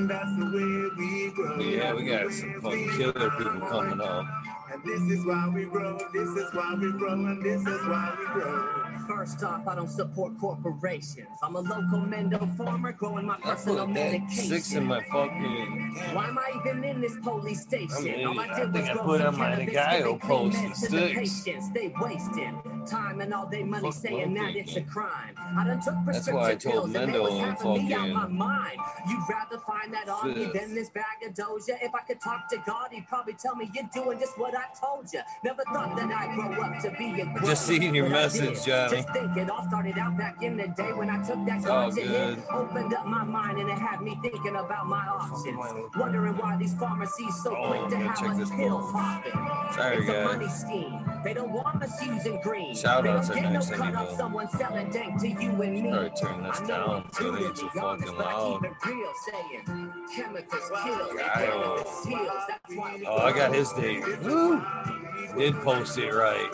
[0.08, 1.60] That's the way we grow.
[1.60, 4.26] Yeah, we got some fucking killer people coming up.
[4.72, 5.98] And this is why we grow.
[6.14, 7.14] This is why we grow.
[7.14, 8.82] And this is why we grow.
[9.08, 11.28] First off, I don't support corporations.
[11.44, 15.96] I'm a local Mendo farmer growing my I personal put that six in my fucking.
[16.14, 17.90] Why am I even in this police station?
[17.98, 19.74] I mean, all I I did think was I grow put some on my cannabis,
[19.76, 21.44] guy giving who clean posted meds to the six.
[21.44, 21.72] patients.
[21.72, 25.36] They wasting time and all their money Fuck saying that it's a crime.
[25.38, 28.10] I done took That's why I prescription told pills and they was having me out
[28.10, 28.80] my mind.
[29.10, 31.78] You'd rather find that on me than this bag of doja.
[31.82, 34.66] If I could talk to God, he'd probably tell me you're doing just what I
[34.80, 35.22] told you.
[35.44, 38.66] Never thought that I'd grow up to be a Just seeing your message.
[38.66, 38.98] Johnny.
[38.98, 41.96] Just think it all started out back in the day when I took that ganja
[41.98, 45.58] hit, opened up my mind and it had me thinking about my options.
[45.98, 49.32] Wondering why these pharmacies so Oh, quick to have us pill popping.
[49.74, 51.22] Sorry, It's a money scheme.
[51.24, 52.75] They don't want us using green.
[52.76, 54.18] Shout they outs don't next thing you cut off know.
[54.18, 56.10] someone selling dank to you and me.
[56.22, 58.62] Turn this down so ain't too fucking loud.
[58.62, 61.34] keep it real, saying chemicals kill, and Guile.
[61.36, 62.28] cannabis heals.
[62.50, 64.04] That's why we Oh, I got his date.
[64.24, 64.62] Woo!
[65.38, 66.52] Did post it right.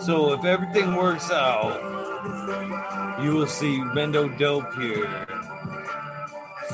[0.00, 1.80] So if everything works out,
[3.22, 5.26] you will see Mendo Dope here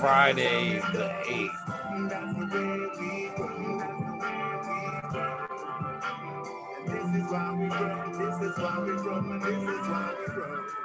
[0.05, 1.65] Friday the 8th.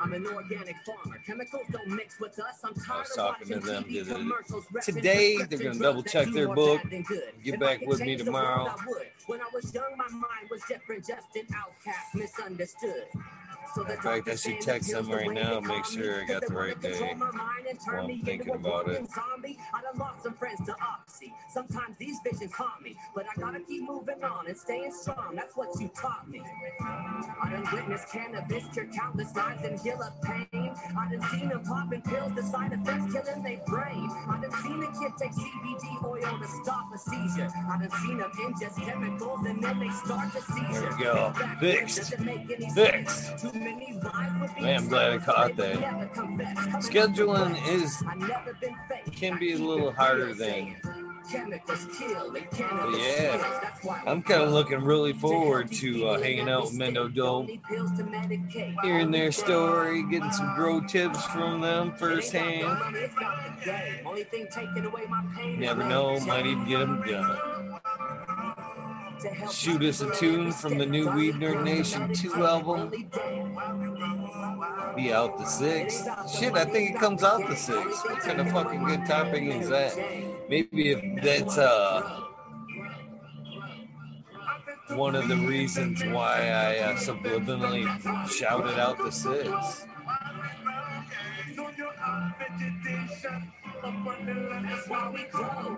[0.01, 1.17] I'm an organic farmer.
[1.25, 2.61] Chemicals don't mix with us.
[2.63, 5.79] I'm tired was of talking to them TV the other- commercials repping Today, they're gonna
[5.79, 7.33] double check their book, bad than good.
[7.43, 8.63] get back with me tomorrow.
[8.67, 9.07] world, I would.
[9.25, 13.03] When I was young, my mind was different, just an outcast, misunderstood.
[13.77, 16.79] In fact, I should text the them right now, make sure I got the right
[16.81, 17.31] day control my
[17.85, 19.01] turn while I'm thinking about it.
[19.01, 19.57] walking zombie.
[19.73, 21.33] I done lost some friends to Oxy.
[21.53, 25.35] Sometimes these visions haunt me, but I gotta keep moving on and staying strong.
[25.35, 26.41] That's what you taught me.
[26.81, 30.73] I done witnessed cannabis cure countless lives and heal up pain.
[30.97, 34.09] I done seen them popping pills, the side effects killing their brain.
[34.29, 37.49] I done seen a kid take CBD oil to stop a seizure.
[37.69, 40.81] I done seen them ingest chemicals and then they start to seizure.
[40.81, 41.33] There we go.
[41.59, 42.11] Fixed.
[42.11, 43.43] then, doesn't make any Fixed.
[43.59, 45.77] Man, I'm glad I caught that.
[46.81, 48.01] Scheduling is
[49.15, 50.75] can be a little harder than-
[51.31, 51.85] cannabis
[52.97, 53.71] yeah.
[54.07, 56.73] I'm kind of looking really forward to uh, hanging out with.
[56.73, 57.13] Mendo
[57.67, 57.91] pills
[58.83, 62.63] hearing their story, getting some grow tips from them firsthand.
[65.57, 67.58] Never know, might even get them done.
[69.51, 72.89] Shoot us a tune from the new Weed Nerd Nation 2 album.
[74.95, 76.39] Be out the 6th.
[76.39, 78.09] Shit, I think it comes out the 6th.
[78.09, 79.97] What kind of fucking good topic is that?
[80.49, 82.25] Maybe if that's uh
[84.89, 87.85] one of the reasons why I uh, subliminally
[88.29, 89.85] shouted out the 6th.
[94.63, 95.77] That's why we grow.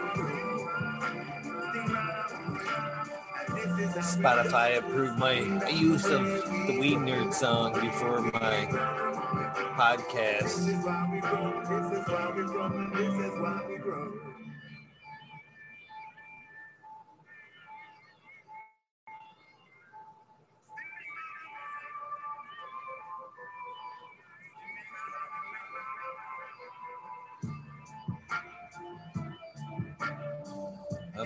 [3.99, 5.39] Spotify approved my
[5.69, 8.67] use of the Weed Nerd song before my
[9.77, 10.71] podcast.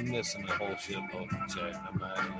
[0.05, 1.81] I'm missing whole shitload of chat.
[1.91, 2.33] I'm lying.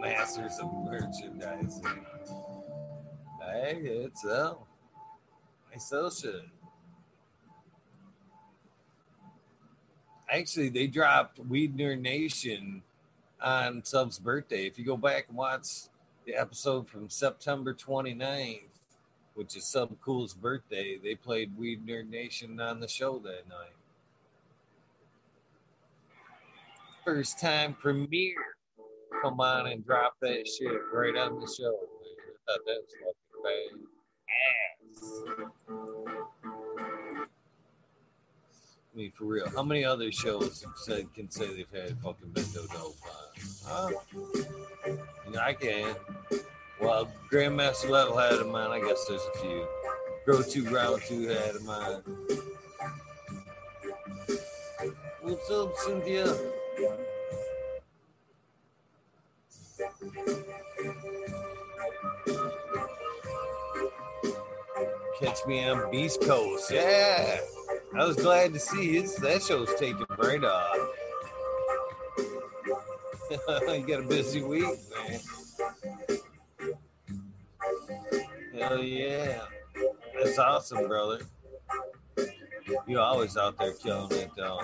[0.00, 2.06] Masters of Merchandising.
[3.42, 4.68] Hey, it's L.
[5.74, 6.44] I sell shit.
[10.30, 12.82] Actually, they dropped Weed Nerd Nation
[13.42, 14.64] on Sub's birthday.
[14.66, 15.88] If you go back and watch
[16.24, 18.75] the episode from September 29th,
[19.36, 23.76] which is Sub Cool's birthday, they played Weed Nerd Nation on the show that night.
[27.04, 28.56] First time premiere.
[29.22, 31.78] Come on and drop that shit right on the show.
[31.78, 33.86] I thought that was fucking bad.
[38.92, 42.66] I mean, for real, how many other shows say, can say they've had fucking Mendo
[42.72, 43.30] Dope on?
[43.66, 43.90] Huh?
[45.26, 45.94] You know, I can.
[46.80, 48.70] Well, Grandmaster Level had them on.
[48.70, 49.66] I guess there's a few.
[50.24, 52.02] Grow 2 Round 2 had them on.
[55.22, 56.36] What's up, Cynthia?
[65.18, 66.70] Catch me on Beast Coast.
[66.70, 67.40] Yeah.
[67.94, 69.10] I was glad to see it.
[69.22, 70.76] That show's taking right off.
[73.68, 75.20] you got a busy week, man.
[78.58, 79.42] Hell yeah.
[80.14, 81.20] That's awesome, brother.
[82.86, 84.60] You're always out there killing it, though.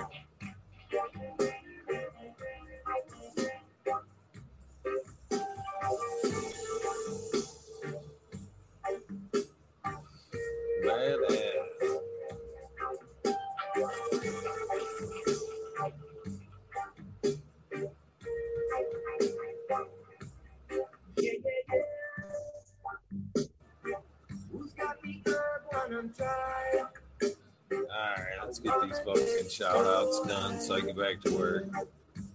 [29.52, 31.66] Shout outs done so I get back to work.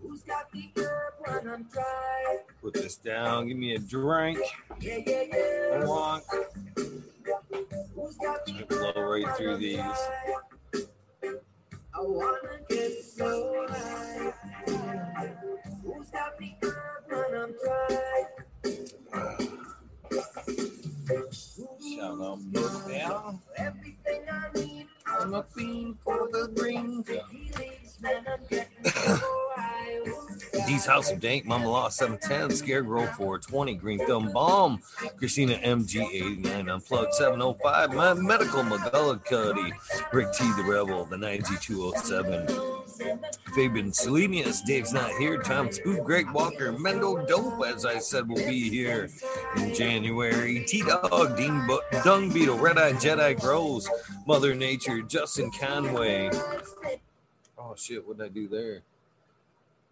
[0.02, 2.38] Who's got the herb when I'm dry?
[2.62, 3.48] Put this down.
[3.48, 4.38] Give me a drink.
[31.12, 34.82] Of Dank, Mama Law 710, Scarecrow 420, Green Thumb Bomb,
[35.18, 39.72] Christina MG89, Unplugged 705, My Medical McGullicuddy,
[40.14, 42.48] Rick T the Rebel, the 9207,
[43.54, 48.36] Fabian Selenius, Dave's not here, Tom Spook, Greg Walker, Mendo Dope, as I said, will
[48.36, 49.10] be here
[49.58, 51.68] in January, T Dog, Dean
[52.04, 53.90] Dung Beetle, Red Eye Jedi Grows,
[54.26, 56.30] Mother Nature, Justin Conway.
[57.58, 58.82] Oh shit, what did I do there?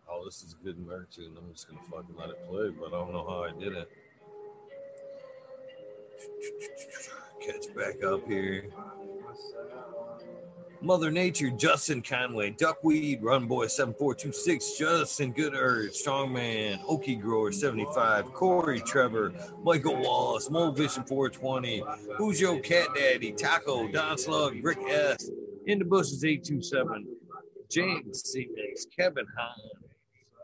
[0.10, 2.92] Oh, this is good merch, and I'm just gonna fucking let it play, but I
[2.92, 3.90] don't know how I did it.
[7.42, 8.70] Catch back up here.
[10.82, 18.82] Mother Nature, Justin Conway, Duckweed, Run Boy 7426, Justin Gooderd, Strongman, Okie Grower 75, Corey
[18.82, 19.34] Trevor,
[19.64, 21.84] Michael Wallace, Mold Vision 420,
[22.18, 25.30] Who's Your Cat Daddy, Taco, Don Slug, Rick S,
[25.66, 27.08] In the Bushes 827,
[27.70, 28.48] James C.
[28.54, 29.85] Mix, Kevin Hahn,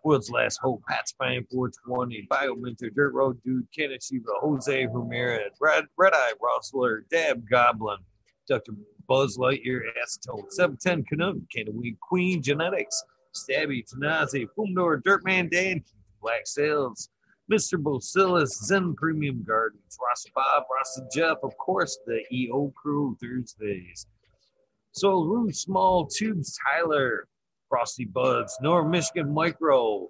[0.03, 5.85] World's Last Hope, Pat Spine 420, Biomentor, Dirt Road Dude, Kenneth Shiva, Jose Ramirez, Red,
[5.97, 7.97] Red Eye Rustler, Dab Goblin,
[8.47, 8.73] Dr.
[9.07, 13.03] Buzz Lightyear, Acetone, 710 Canuck, Canawee Queen Genetics,
[13.35, 15.83] Stabby, Tanazi, Fumdor, Dirtman Dan,
[16.21, 17.09] Black Sales,
[17.51, 17.81] Mr.
[17.81, 24.07] Bosilis, Zen Premium Gardens, Rasta Bob, Rasta Jeff, of course, the EO Crew Thursdays.
[24.93, 27.27] So Rude Small Tubes Tyler,
[27.71, 30.09] Frosty Buds, North Michigan Micro,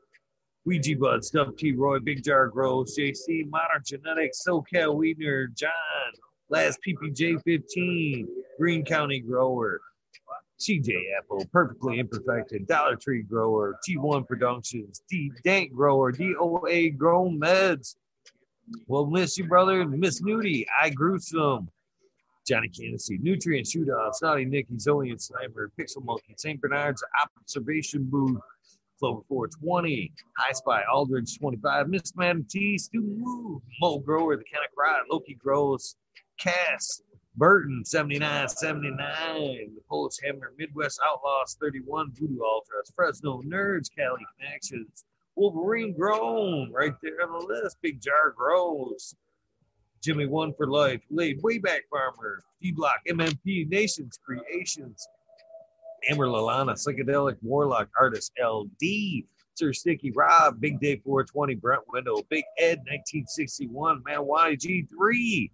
[0.66, 5.70] Ouija Buds, Dub T Roy, Big Jar Grows, JC, Modern Genetics, SoCal Weed Nerd, John,
[6.50, 9.80] Last PPJ 15, Green County Grower,
[10.60, 10.90] CJ
[11.20, 17.96] Apple, Perfectly Imperfected, Dollar Tree Grower, T1 Productions, D Dank Grower, DOA Grown Meds.
[18.88, 19.86] We'll miss you, brother.
[19.86, 21.70] Miss Nudie, I Gruesome,
[22.52, 26.60] Johnny Candace, Nutrient Shootout, Snotty Nicky, Zoe and Sniper, Pixel Monkey, St.
[26.60, 28.42] Bernard's Observation Booth,
[29.00, 34.66] Clover 420, High Spy, Aldridge 25, Miss Madam T, Student Move, Mo Grower, The Kind
[34.66, 35.96] of Loki Grows,
[36.38, 37.02] Cass,
[37.38, 38.98] Burton 79, 79,
[39.74, 45.06] The Polish Hammer, Midwest Outlaws 31, Voodoo Ultras, Fresno Nerds, Cali Connections,
[45.38, 49.16] Wolverine Grown, right there on the list, Big Jar Grows.
[50.02, 55.08] Jimmy One for Life, Laid Wayback Farmer, D Block, MMP, Nations Creations,
[56.10, 59.24] Amber Lalana, Psychedelic Warlock Artist LD,
[59.54, 65.52] Sir Sticky Rob, Big Day 420, Brent Window, Big Ed 1961, Manawai G3,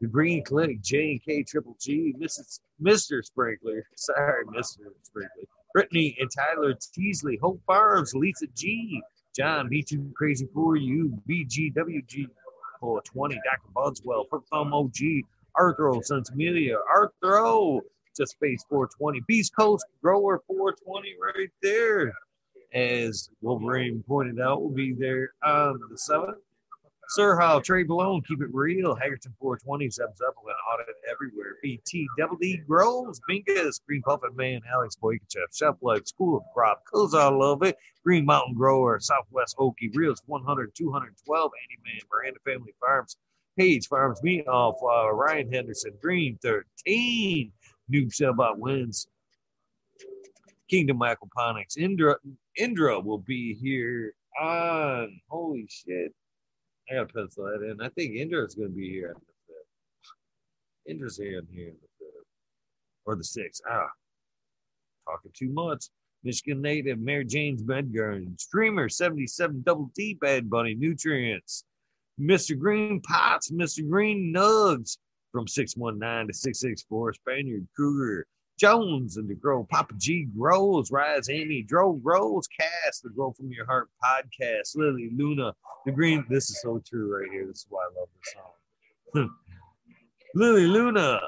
[0.00, 2.60] the Green Clinic, J and K Triple G, Mrs.
[2.82, 3.24] Mr.
[3.24, 4.78] Sprinkler, sorry, Mr.
[5.02, 9.00] Sprinkler, Brittany and Tyler Teasley, Hope Farms, Lisa G,
[9.36, 12.26] John, me too crazy for you, BGWG
[12.80, 13.70] 420, Dr.
[13.74, 15.24] Budswell, Thumb OG,
[15.56, 17.80] Arthro, Sons Amelia, Arthro,
[18.16, 22.12] just Space 420, Beast Coast Grower 420 right there.
[22.74, 26.34] As Wolverine pointed out, will be there on the 7th.
[27.10, 28.94] Sir How, Trey Balone, keep it real.
[28.94, 31.54] Hagerton 420, Zebs up with audit everywhere.
[31.62, 36.82] BT, Double D, Groves, Bingus, Green Puffin Man, Alex Boykachev, Chef Like, School of Crop,
[36.94, 37.62] I Love
[38.04, 43.16] Green Mountain Grower, Southwest Okie, Reels 100, 212, Andy Man, Miranda Family Farms,
[43.58, 47.50] Page Farms, Meat All Flower, Ryan Henderson, Green 13,
[47.90, 49.08] Noob Sellbot wins.
[50.68, 51.78] Kingdom Aquaponics.
[51.78, 52.16] Indra
[52.56, 56.12] Indra will be here on holy shit.
[56.90, 57.80] I gotta pencil that in.
[57.80, 60.90] I think Indra's gonna be here on the fifth.
[60.90, 62.26] Indra's here here on the fifth.
[63.04, 63.62] Or the sixth.
[63.68, 63.88] Ah.
[65.06, 65.86] Talking too much.
[66.24, 68.40] Michigan native Mary Jane's Bedgarden.
[68.40, 71.64] Streamer 77 Double D Bad Bunny Nutrients.
[72.20, 72.58] Mr.
[72.58, 73.88] Green Pots, Mr.
[73.88, 74.98] Green Nugs
[75.30, 78.26] from 619 to 664 Spaniard Cougar.
[78.58, 83.50] Jones and the Grow, Papa G Grows, Rise Amy, Dro Grows, Cast, the Grow from
[83.50, 85.54] Your Heart podcast, Lily Luna,
[85.86, 86.24] the Green.
[86.28, 87.46] This is so true right here.
[87.46, 88.34] This is why I love this
[89.14, 89.30] song.
[90.34, 91.20] Lily Luna,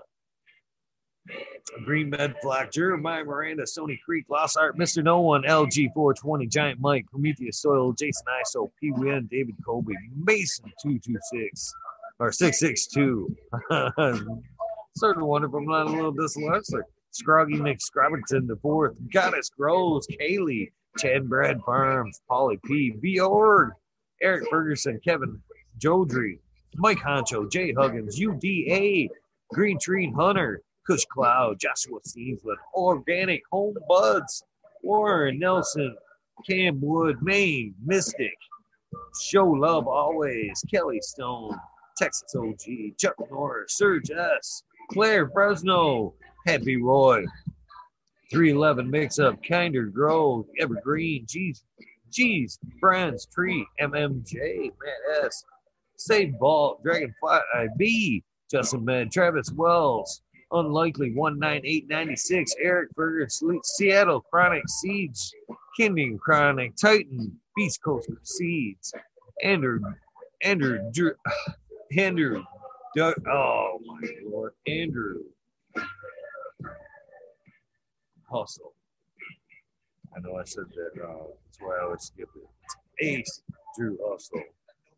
[1.84, 5.02] Green Med Flock, Jeremiah Miranda, Sony Creek, Lost Art, Mr.
[5.02, 8.90] No One, LG 420, Giant Mike, Prometheus Soil, Jason Iso, P.
[8.90, 11.74] Win, David Kobe, Mason 226
[12.18, 13.36] or 662.
[14.96, 16.82] Starting to wonder if I'm not a little dyslexic.
[17.12, 23.70] Scroggy McScrobbington the fourth, Goddess Grows, Kaylee, Chad Brad Farms, Polly P, Bjorg,
[24.22, 25.40] Eric Ferguson, Kevin
[25.78, 26.38] Jodry,
[26.76, 29.08] Mike Honcho, Jay Huggins, UDA,
[29.52, 34.42] Green Tree Hunter, Kush Cloud, Joshua Steensland, Organic Home Buds,
[34.82, 35.96] Warren Nelson,
[36.48, 38.36] Cam Wood, Maine, Mystic,
[39.20, 41.56] Show Love Always, Kelly Stone,
[41.96, 46.14] Texas OG, Chuck Norris, Serge S, Claire Fresno,
[46.46, 47.24] Happy Roy,
[48.30, 51.64] 311 Mix Up, Kinder Grove, Evergreen, G's,
[52.10, 55.44] G's, Friends, Tree, MMJ, Matt S,
[55.96, 60.22] Save Ball, Dragonfly IB, Justin Med, Travis Wells,
[60.52, 63.28] Unlikely 19896, Eric Berger,
[63.62, 65.32] Seattle Chronic Seeds,
[65.78, 68.94] Kending Chronic, Titan, Beast Coast Seeds,
[69.44, 69.80] Andrew,
[70.42, 71.12] Andrew, Drew,
[71.98, 72.42] Andrew,
[72.96, 75.18] Doug, oh my lord, Andrew
[78.30, 78.72] Hustle.
[80.16, 81.28] I know I said that wrong.
[81.46, 83.04] That's why I always skip it.
[83.04, 83.42] Ace
[83.76, 84.42] Drew Hustle.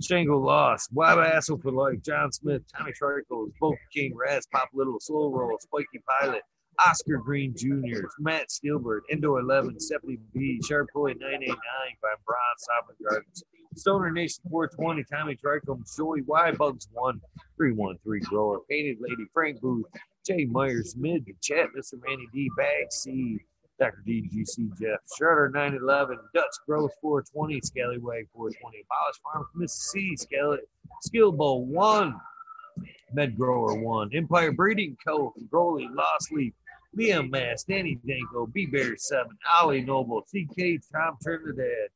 [0.03, 4.99] Shango Lost, Wab Asshole for Life, John Smith, Tommy Tricos, Both King, Raz, Pop Little,
[4.99, 6.43] Slow Roll, Spiky Pilot,
[6.85, 11.57] Oscar Green Jr., Matt Steelbird, Indo 11, Stephanie B, Sharp Boy 989,
[12.03, 13.45] by Braun, Sovereign Gardens,
[13.77, 17.21] Stoner Nation 420, Tommy Tricom, Joey Y, Bugs 1,
[17.57, 19.87] 313 Grower, Painted Lady, Frank Booth,
[20.27, 21.95] Jay Myers, Mid, Chat, Mr.
[22.07, 23.39] Manny D, Bag C,
[23.79, 24.03] Dr.
[24.07, 30.59] DGC Jeff, Shredder 911, Dutch Growth 420, Scallywag 420, Polish Farm, Mississippi, Scally,
[31.01, 32.15] Skill Bowl 1,
[33.13, 36.53] Med Grower 1, Empire Breeding Co., Broly, Lost Leaf,
[36.97, 39.27] Liam Mass, Danny Danko, B Bear 7,
[39.59, 41.89] Ali Noble, TK, Tom Trinidad,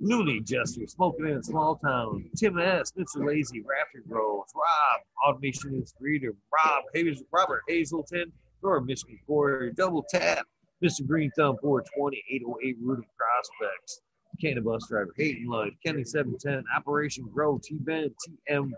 [0.00, 3.26] Looney Jester, Smoking in a Small Town, Tim S, Mr.
[3.26, 10.04] Lazy, Raptor Groves, Rob, Automation is Reader, Rob, Hayes, Robert Hazelton, Nora Michigan Quarry, Double
[10.10, 10.46] Tap,
[10.82, 11.06] Mr.
[11.06, 14.00] Green Thumb 420, 808 Rooting Prospects,
[14.40, 18.10] Canada Bus Driver, Hayden Life, Kenny 710, Operation Grow, T Ben,
[18.48, 18.70] TM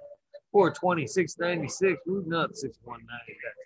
[0.53, 3.07] 420, 696, Root Nut 619,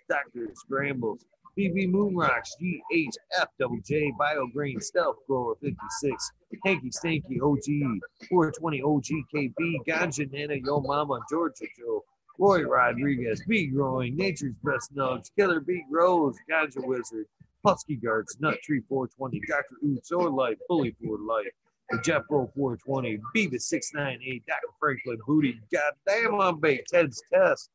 [0.09, 0.53] Dr.
[0.55, 1.25] Scrambles,
[1.57, 6.31] BB Moonrocks, GHF Double J, Bio Green, Stealth Grower 56,
[6.65, 12.03] Hanky Stanky OG, 420 OGKB, Ganja Nana, Yo Mama, Georgia Joe,
[12.37, 17.25] Roy Rodriguez, B Growing, Nature's Best Nugs, Killer B Grows, Ganja Wizard,
[17.65, 19.75] Husky Guards, Nut Tree 420, Dr.
[19.83, 21.47] Oots, Or Life, Bully for Life,
[21.89, 24.59] the Jeff Bro 420, Beavis 698, Dr.
[24.79, 27.69] Franklin Booty, Goddamn on bait, Ted's Test,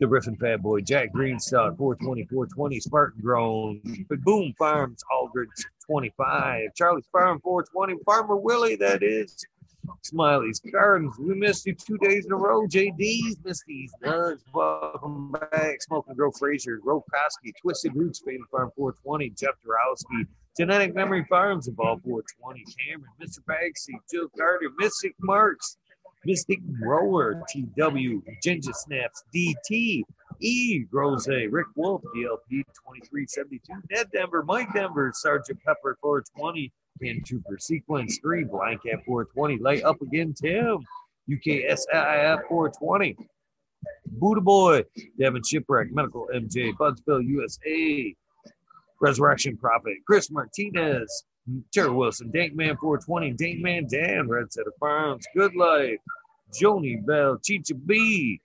[0.00, 3.80] the Riffin Fat Boy, Jack Greenstock, 420, 420, Spartan Grown,
[4.24, 5.48] Boom Farms, Aldridge,
[5.86, 9.44] 25, Charlie's Farm, 420, Farmer Willie, that is,
[10.02, 11.18] Smiley's Gardens.
[11.18, 12.66] We missed you two days in a row.
[12.66, 13.64] JD's missed
[14.02, 14.44] nuts.
[14.52, 15.82] Welcome back.
[15.82, 20.26] Smoking Grow Frazier, Grow Koski, Twisted Roots, Faded Farm 420, Jeff Dorowski,
[20.56, 23.40] Genetic Memory Farms, Evolve 420, Cameron, Mr.
[23.48, 25.78] Bagsy, Jill Carter, Mystic Marks,
[26.24, 30.02] Mystic Grower, TW, Ginger Snaps, DT,
[30.40, 37.58] E, Rose, Rick Wolf, DLP 2372, Ned Denver, Mike Denver, Sergeant Pepper 420, and Trooper
[37.58, 40.78] Sequence 3, Blank at 420, Light Up Again, Tim,
[41.30, 43.16] UKSIF 420,
[44.06, 44.84] Buddha Boy,
[45.18, 48.14] Devin Shipwreck, Medical MJ, Budsville USA,
[49.00, 51.24] Resurrection Prophet, Chris Martinez,
[51.72, 55.98] Terry Wilson, Dankman 420, Dankman Dan, Red Setter Farms, Good Life,
[56.52, 58.40] Joni Bell, Chicha B,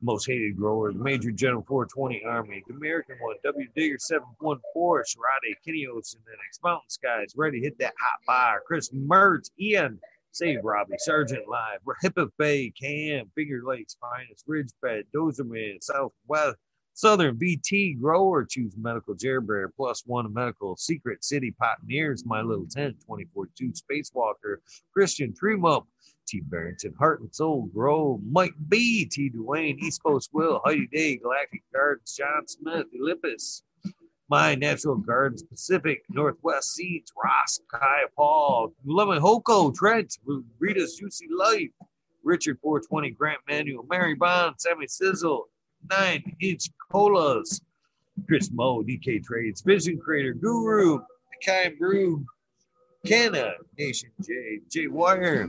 [0.00, 4.62] Most Hated Grower, Major General 420 Army, the American one, W Digger 714,
[5.04, 8.60] Sharade, Kenny then X Mountain Skies, ready hit that hot fire.
[8.66, 10.00] Chris Mertz, Ian,
[10.32, 16.56] Save Robbie, Sergeant Live, Hippo Bay, Cam, Finger Lakes, Finest, Ridgebed, Dozerman, Southwest,
[16.94, 22.96] Southern BT Grower, Choose Medical, Jerbear, Plus One Medical, Secret City Pioneers, My Little Tent,
[23.06, 24.56] 242 Spacewalker,
[24.92, 25.86] Christian Tremup,
[26.26, 26.40] T.
[26.40, 29.30] Barrington, Heart and Soul, Grow, Mike B, T.
[29.30, 33.62] Dwayne, East Coast Will, Heidi Day, Galactic Gardens, John Smith, Olympus,
[34.28, 40.18] My Natural Gardens, Pacific, Northwest Seeds, Ross, Kaya Paul, Lemon Hoko, Trent,
[40.58, 41.70] Rita's Juicy Life,
[42.22, 45.48] Richard 420, Grant Manuel, Mary Bond, Sammy Sizzle,
[45.90, 47.60] Nine Inch Colas,
[48.26, 51.00] Chris Mo, DK Trades, Vision Creator, Guru,
[51.44, 52.24] Kai Brew,
[53.06, 55.48] Canna, Nation J, J Wire,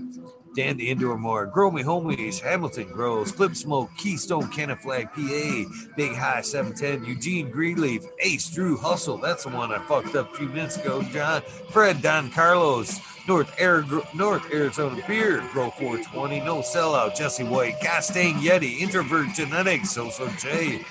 [0.56, 5.64] Dan the Indoor More, Grow Me Homies, Hamilton Grows, Flip Smoke, Keystone Canna Flag PA,
[5.96, 10.38] Big High 710, Eugene Greenleaf, Ace Drew Hustle, that's the one I fucked up a
[10.38, 11.42] few minutes ago, John,
[11.72, 13.84] Fred Don Carlos, North, Air,
[14.14, 20.28] North Arizona Beer, Grow 420, No Sellout, Jesse White, Castang Yeti, Introvert Genetics, So So
[20.38, 20.86] J,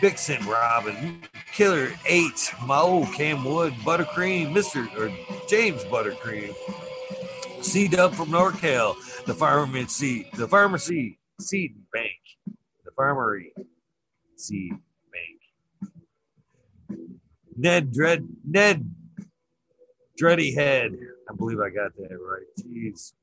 [0.00, 1.20] Vixen Robin,
[1.52, 4.86] Killer 8, Mao, Cam Wood, Buttercream, Mr.
[4.98, 5.10] or
[5.48, 6.54] James Buttercream,
[7.64, 8.94] C Dub from NorCal,
[9.24, 13.52] the pharmacy, the pharmacy seed bank, the farmery
[14.36, 14.74] seed
[15.10, 17.00] bank.
[17.56, 18.88] Ned Dread Ned
[20.16, 20.92] Dreddy Head.
[21.28, 22.46] I believe I got that right.
[22.60, 23.14] Jeez.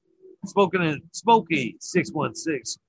[0.48, 2.82] Spoken in Smoky 616,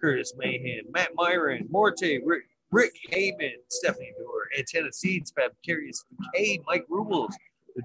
[0.00, 6.04] Curtis Mahan, Matt Myron, Morte, Rick, Rick Heyman, Stephanie Doer, Antenna Seeds, Fabcarious
[6.34, 7.34] K, Mike Rubles,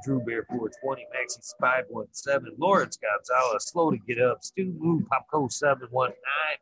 [0.03, 6.15] Drew Bear 420, Maxi 517, Lawrence Gonzalez, Slow to Get Up, Stu Move, Popco 719,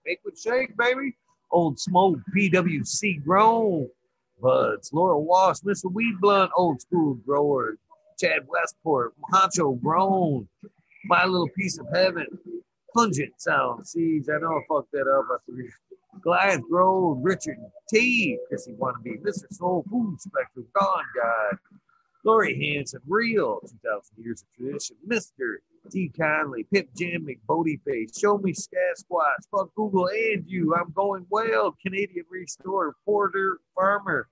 [0.05, 1.15] Bakewood Shake, baby,
[1.51, 3.89] Old Smoke, PWC Grown,
[4.41, 5.91] Buds, Laura Walsh, Mr.
[5.91, 7.78] Weed Blunt, Old School Grower,
[8.19, 10.47] Chad Westport, Honcho Grown,
[11.05, 12.28] My Little Piece of Heaven,
[12.93, 14.30] Pungent Sound Seeds.
[14.30, 15.26] I know I fucked that up.
[15.32, 15.71] I forget.
[16.21, 17.57] Goliath Grove, Richard
[17.89, 19.51] T, Chrissy Wannabe, Mr.
[19.51, 21.57] Soul Food Spectrum, Gone God,
[22.24, 25.57] Lori Hanson, Real, 2,000 Years of Tradition, Mr.
[25.89, 26.09] D.
[26.17, 31.76] Conley, Pip Jam, McBodie Face, Show Me Sasquatch, Fuck Google and You, I'm Going Well,
[31.82, 34.30] Canadian Restore, Porter Farmer,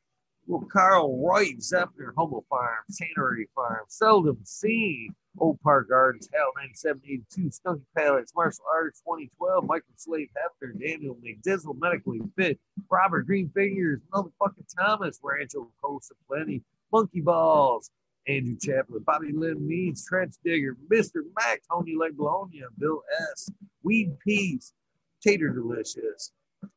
[0.48, 7.50] well, Carl Wright, Zephyr, Humble Farm, Tannery Farm, Seldom Seen, Old Park Gardens, Hell 9782,
[7.50, 14.00] Stunky Pallets, Martial Arts 2012, Michael Slave Hefner, Daniel McDizzle, Medically Fit, Robert Green Figures,
[14.14, 17.90] Motherfucking Thomas, Rancho Costa Plenty, Monkey Balls,
[18.28, 21.22] Andrew Chaplin, Bobby Lynn Means, Trench Digger, Mr.
[21.40, 23.02] Mac, Tony Leglonia, Bill
[23.34, 23.50] S.,
[23.84, 24.74] Weed Peas,
[25.26, 26.32] Tater Delicious,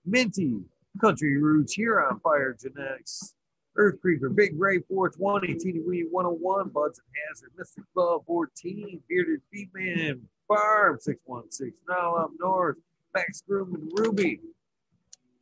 [0.06, 0.60] Minty,
[1.00, 3.34] Country Roots, Huron Fire Genetics,
[3.76, 7.84] Earth Creeper, Big Ray 420, Teeny Wee 101, Buds and Hazard, Mr.
[7.92, 12.76] Club 14, Bearded Feet Man, Farm 616, now up north,
[13.14, 14.40] Max Groom and Ruby,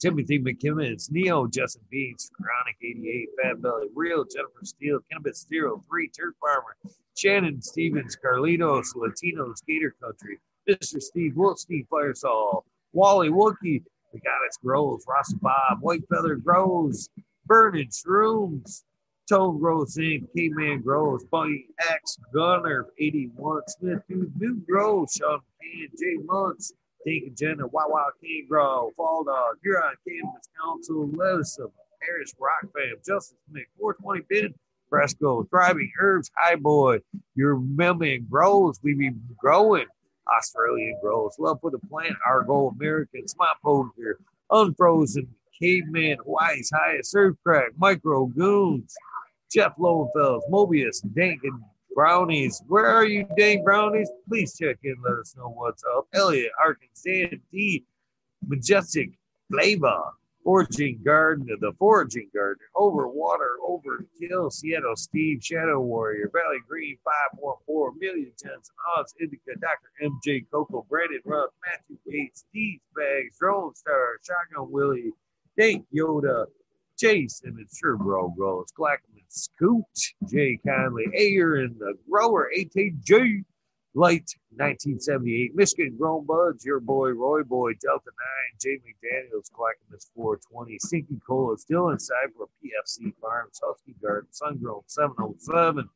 [0.03, 6.09] Timothy McKimmons, Neo, Justin Beans, Chronic 88, Fat Belly, Real, Jennifer Steele, Cannabis Zero, 3,
[6.09, 6.77] Turf Farmer,
[7.17, 11.01] Shannon Stevens, Carlitos, Latino Skater Country, Mr.
[11.01, 17.09] Steve Wolf, Steve Firesall, Wally Wookie, The Goddess Grows, Ross Bob, White Feather Grows,
[17.47, 18.83] Burning Shrooms,
[19.29, 25.89] Tone Grows Inc., K-Man Grows, Bunny X, Gunner, 81, Smith, Dude, New Grows, Sean Pan,
[25.97, 26.73] Jay Muntz,
[27.05, 31.59] And Jenna, Wawa King Grow, Fall Dog, Huron Cannabis Council, Lewis
[32.07, 34.55] Harris Rock Fam, Justice Smith, 420 Ben,
[34.89, 36.99] Fresco, Thriving Herbs, High Boy,
[37.35, 39.87] your Melman Grows, we be growing.
[40.37, 44.19] Australian grows, love for the plant, our Argo American, Smart Poker,
[44.51, 45.27] Unfrozen,
[45.61, 48.95] Caveman, Hawaii's Highest Surf Crack, Micro Goons,
[49.53, 51.61] Jeff Lowenfels, Mobius, Dank and
[51.95, 52.63] Brownies.
[52.67, 54.11] Where are you, dang brownies?
[54.29, 54.97] Please check in.
[55.03, 56.07] Let us know what's up.
[56.15, 57.85] Elliot, Arkansas, D,
[58.47, 59.11] Majestic,
[59.51, 60.03] Flavor,
[60.45, 67.99] Foraging Garden, the Foraging Garden, Over Water, Overkill, Seattle, Steve, Shadow Warrior, Valley Green, 514,
[68.01, 69.93] Million Johnson, Oz, Indica, Dr.
[70.03, 75.13] MJ, Coco, Brandon Ruff, Matthew Gates, Steve Bags, Drone Star, Shotgun Willie,
[75.57, 76.47] Dink Yoda,
[77.03, 79.85] Jason, and sure bro grows, Glackman, Scoot,
[80.31, 83.45] Jay Conley, Ayer, and the grower, ATJ,
[83.95, 88.11] Light, 1978, Michigan Grown Buds, your boy, Roy Boy, Delta
[88.55, 94.59] 9, Jay McDaniels, Clackamas 420, Sinky Cola, still inside for PFC Farms, Husky Garden, Sun
[94.59, 95.91] Grown 707,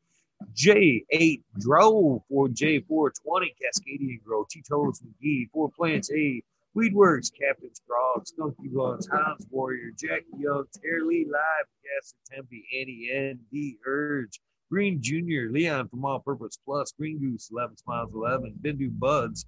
[0.54, 6.42] J8 Drove for J420, Cascadian Grow, Tito's McGee, Four Plants A,
[6.76, 13.08] Weedworks, Captain Scroggs, Skunky Buns, Hans Warrior, Jackie Young, Terry Lee Live, Gas Tempe, Annie
[13.10, 14.38] N, D Urge,
[14.70, 19.46] Green Jr., Leon from All Purpose Plus, Green Goose, 11 Smiles 11, Bindu Buds,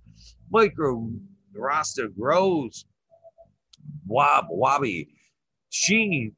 [0.50, 1.10] Micro
[1.54, 2.86] Rasta Grows,
[4.06, 5.08] Wob Wobby,
[5.68, 6.34] Sheen,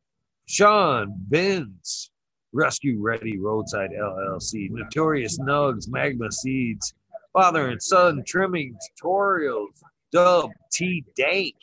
[0.47, 2.11] Sean, Benz,
[2.53, 6.95] Rescue Ready Roadside LLC, Notorious Nugs, Magma Seeds,
[7.32, 9.82] Father and Son Trimming Tutorials,
[10.13, 11.55] Dub T Dank,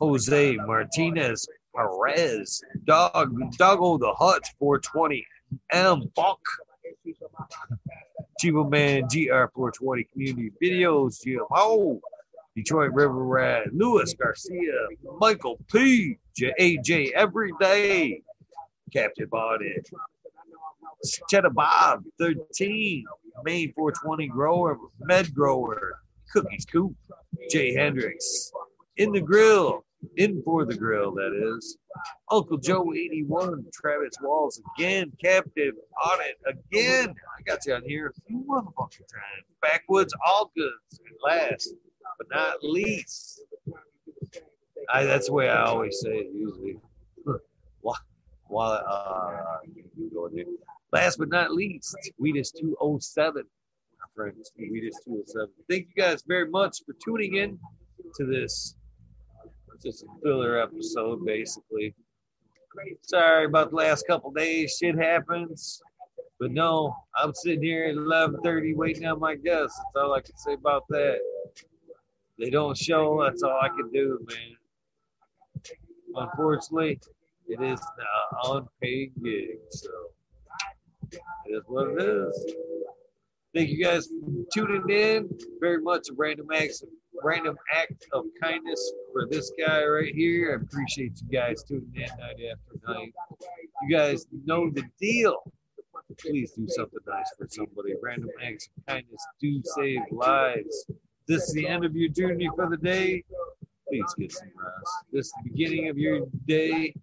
[0.00, 5.26] Jose Martinez Perez, Dog Doggo the Hut 420,
[5.72, 6.40] M Buck,
[8.42, 12.00] Chivo Man GR420 Community Videos, Jim Ho,
[12.56, 14.72] Detroit River Rat, Louis Garcia,
[15.18, 18.22] Michael P, J- AJ Everyday,
[18.92, 19.88] Captain Bonnet,
[21.28, 23.04] Cheddar Bob 13,
[23.44, 26.00] Maine 420 Grower, Med Grower,
[26.32, 26.94] Cookies Coop,
[27.50, 28.52] Jay Hendricks,
[28.96, 29.84] In the Grill,
[30.16, 31.76] In for the Grill, that is.
[32.30, 35.74] Uncle Joe 81, Travis Walls again, Captive
[36.04, 37.14] on it again.
[37.38, 39.44] I got you on here a few motherfucking times.
[39.60, 41.74] Backwoods, all goods, and last
[42.18, 43.42] but not least.
[44.92, 46.78] I, that's the way I always say it usually.
[48.48, 49.58] While, uh.
[50.92, 53.44] Last but not least, Weedus 207.
[54.20, 55.40] My friends, Weedus 207.
[55.40, 57.58] Uh, thank you guys very much for tuning in
[58.16, 58.76] to this.
[59.82, 61.94] Just a filler episode, basically.
[63.00, 64.76] Sorry about the last couple days.
[64.78, 65.80] Shit happens.
[66.38, 69.78] But no, I'm sitting here at 11:30 waiting on my guests.
[69.94, 71.18] That's all I can say about that.
[72.38, 73.22] They don't show.
[73.24, 74.56] That's all I can do, man.
[76.14, 77.00] Unfortunately,
[77.48, 79.90] it is an unpaid gig, so
[81.10, 82.54] it is what it is.
[83.54, 85.28] Thank you guys for tuning in.
[85.60, 86.84] Very much a random act,
[87.24, 90.52] random act of kindness for this guy right here.
[90.52, 93.12] I appreciate you guys tuning in night after night.
[93.82, 95.52] You guys know the deal.
[96.20, 97.94] Please do something nice for somebody.
[98.00, 100.86] Random acts of kindness do save lives.
[101.26, 103.24] This is the end of your journey for the day.
[103.88, 105.04] Please get some rest.
[105.12, 106.94] This is the beginning of your day.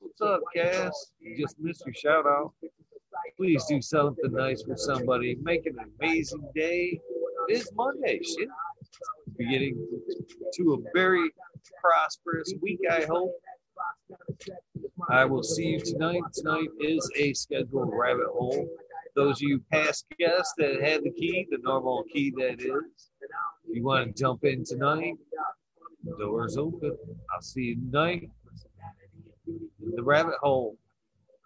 [0.00, 1.12] What's up, Cass?
[1.20, 2.52] You just missed your shout out.
[3.36, 5.36] Please do something nice for somebody.
[5.42, 7.00] Make an amazing day.
[7.48, 8.48] It is Monday, shit.
[9.36, 9.86] Beginning
[10.54, 11.30] to a very
[11.80, 13.32] prosperous week, I hope.
[15.10, 16.22] I will see you tonight.
[16.32, 18.68] Tonight is a scheduled rabbit hole.
[19.16, 23.10] Those of you past guests that had the key, the normal key that is,
[23.68, 25.14] if you want to jump in tonight,
[26.18, 26.96] doors open.
[27.32, 28.30] I'll see you tonight.
[29.46, 30.76] The rabbit hole.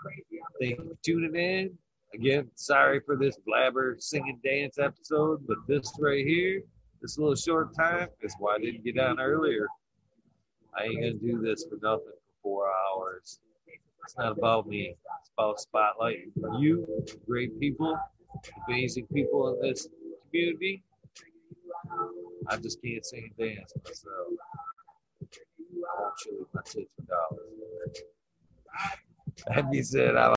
[0.05, 1.79] Thank you for tuning in.
[2.15, 6.63] Again, sorry for this blabber singing dance episode, but this right here,
[7.03, 9.67] this little short time, is why I didn't get on earlier.
[10.77, 13.41] I ain't gonna do this for nothing for four hours.
[14.05, 14.97] It's not about me.
[15.21, 16.87] It's about spotlighting you,
[17.27, 17.99] great people,
[18.67, 19.89] amazing people in this
[20.31, 20.83] community.
[22.49, 24.29] I just can't sing and dance myself.
[25.23, 28.03] I won't chili my tits for dollars.
[29.47, 30.17] That being said,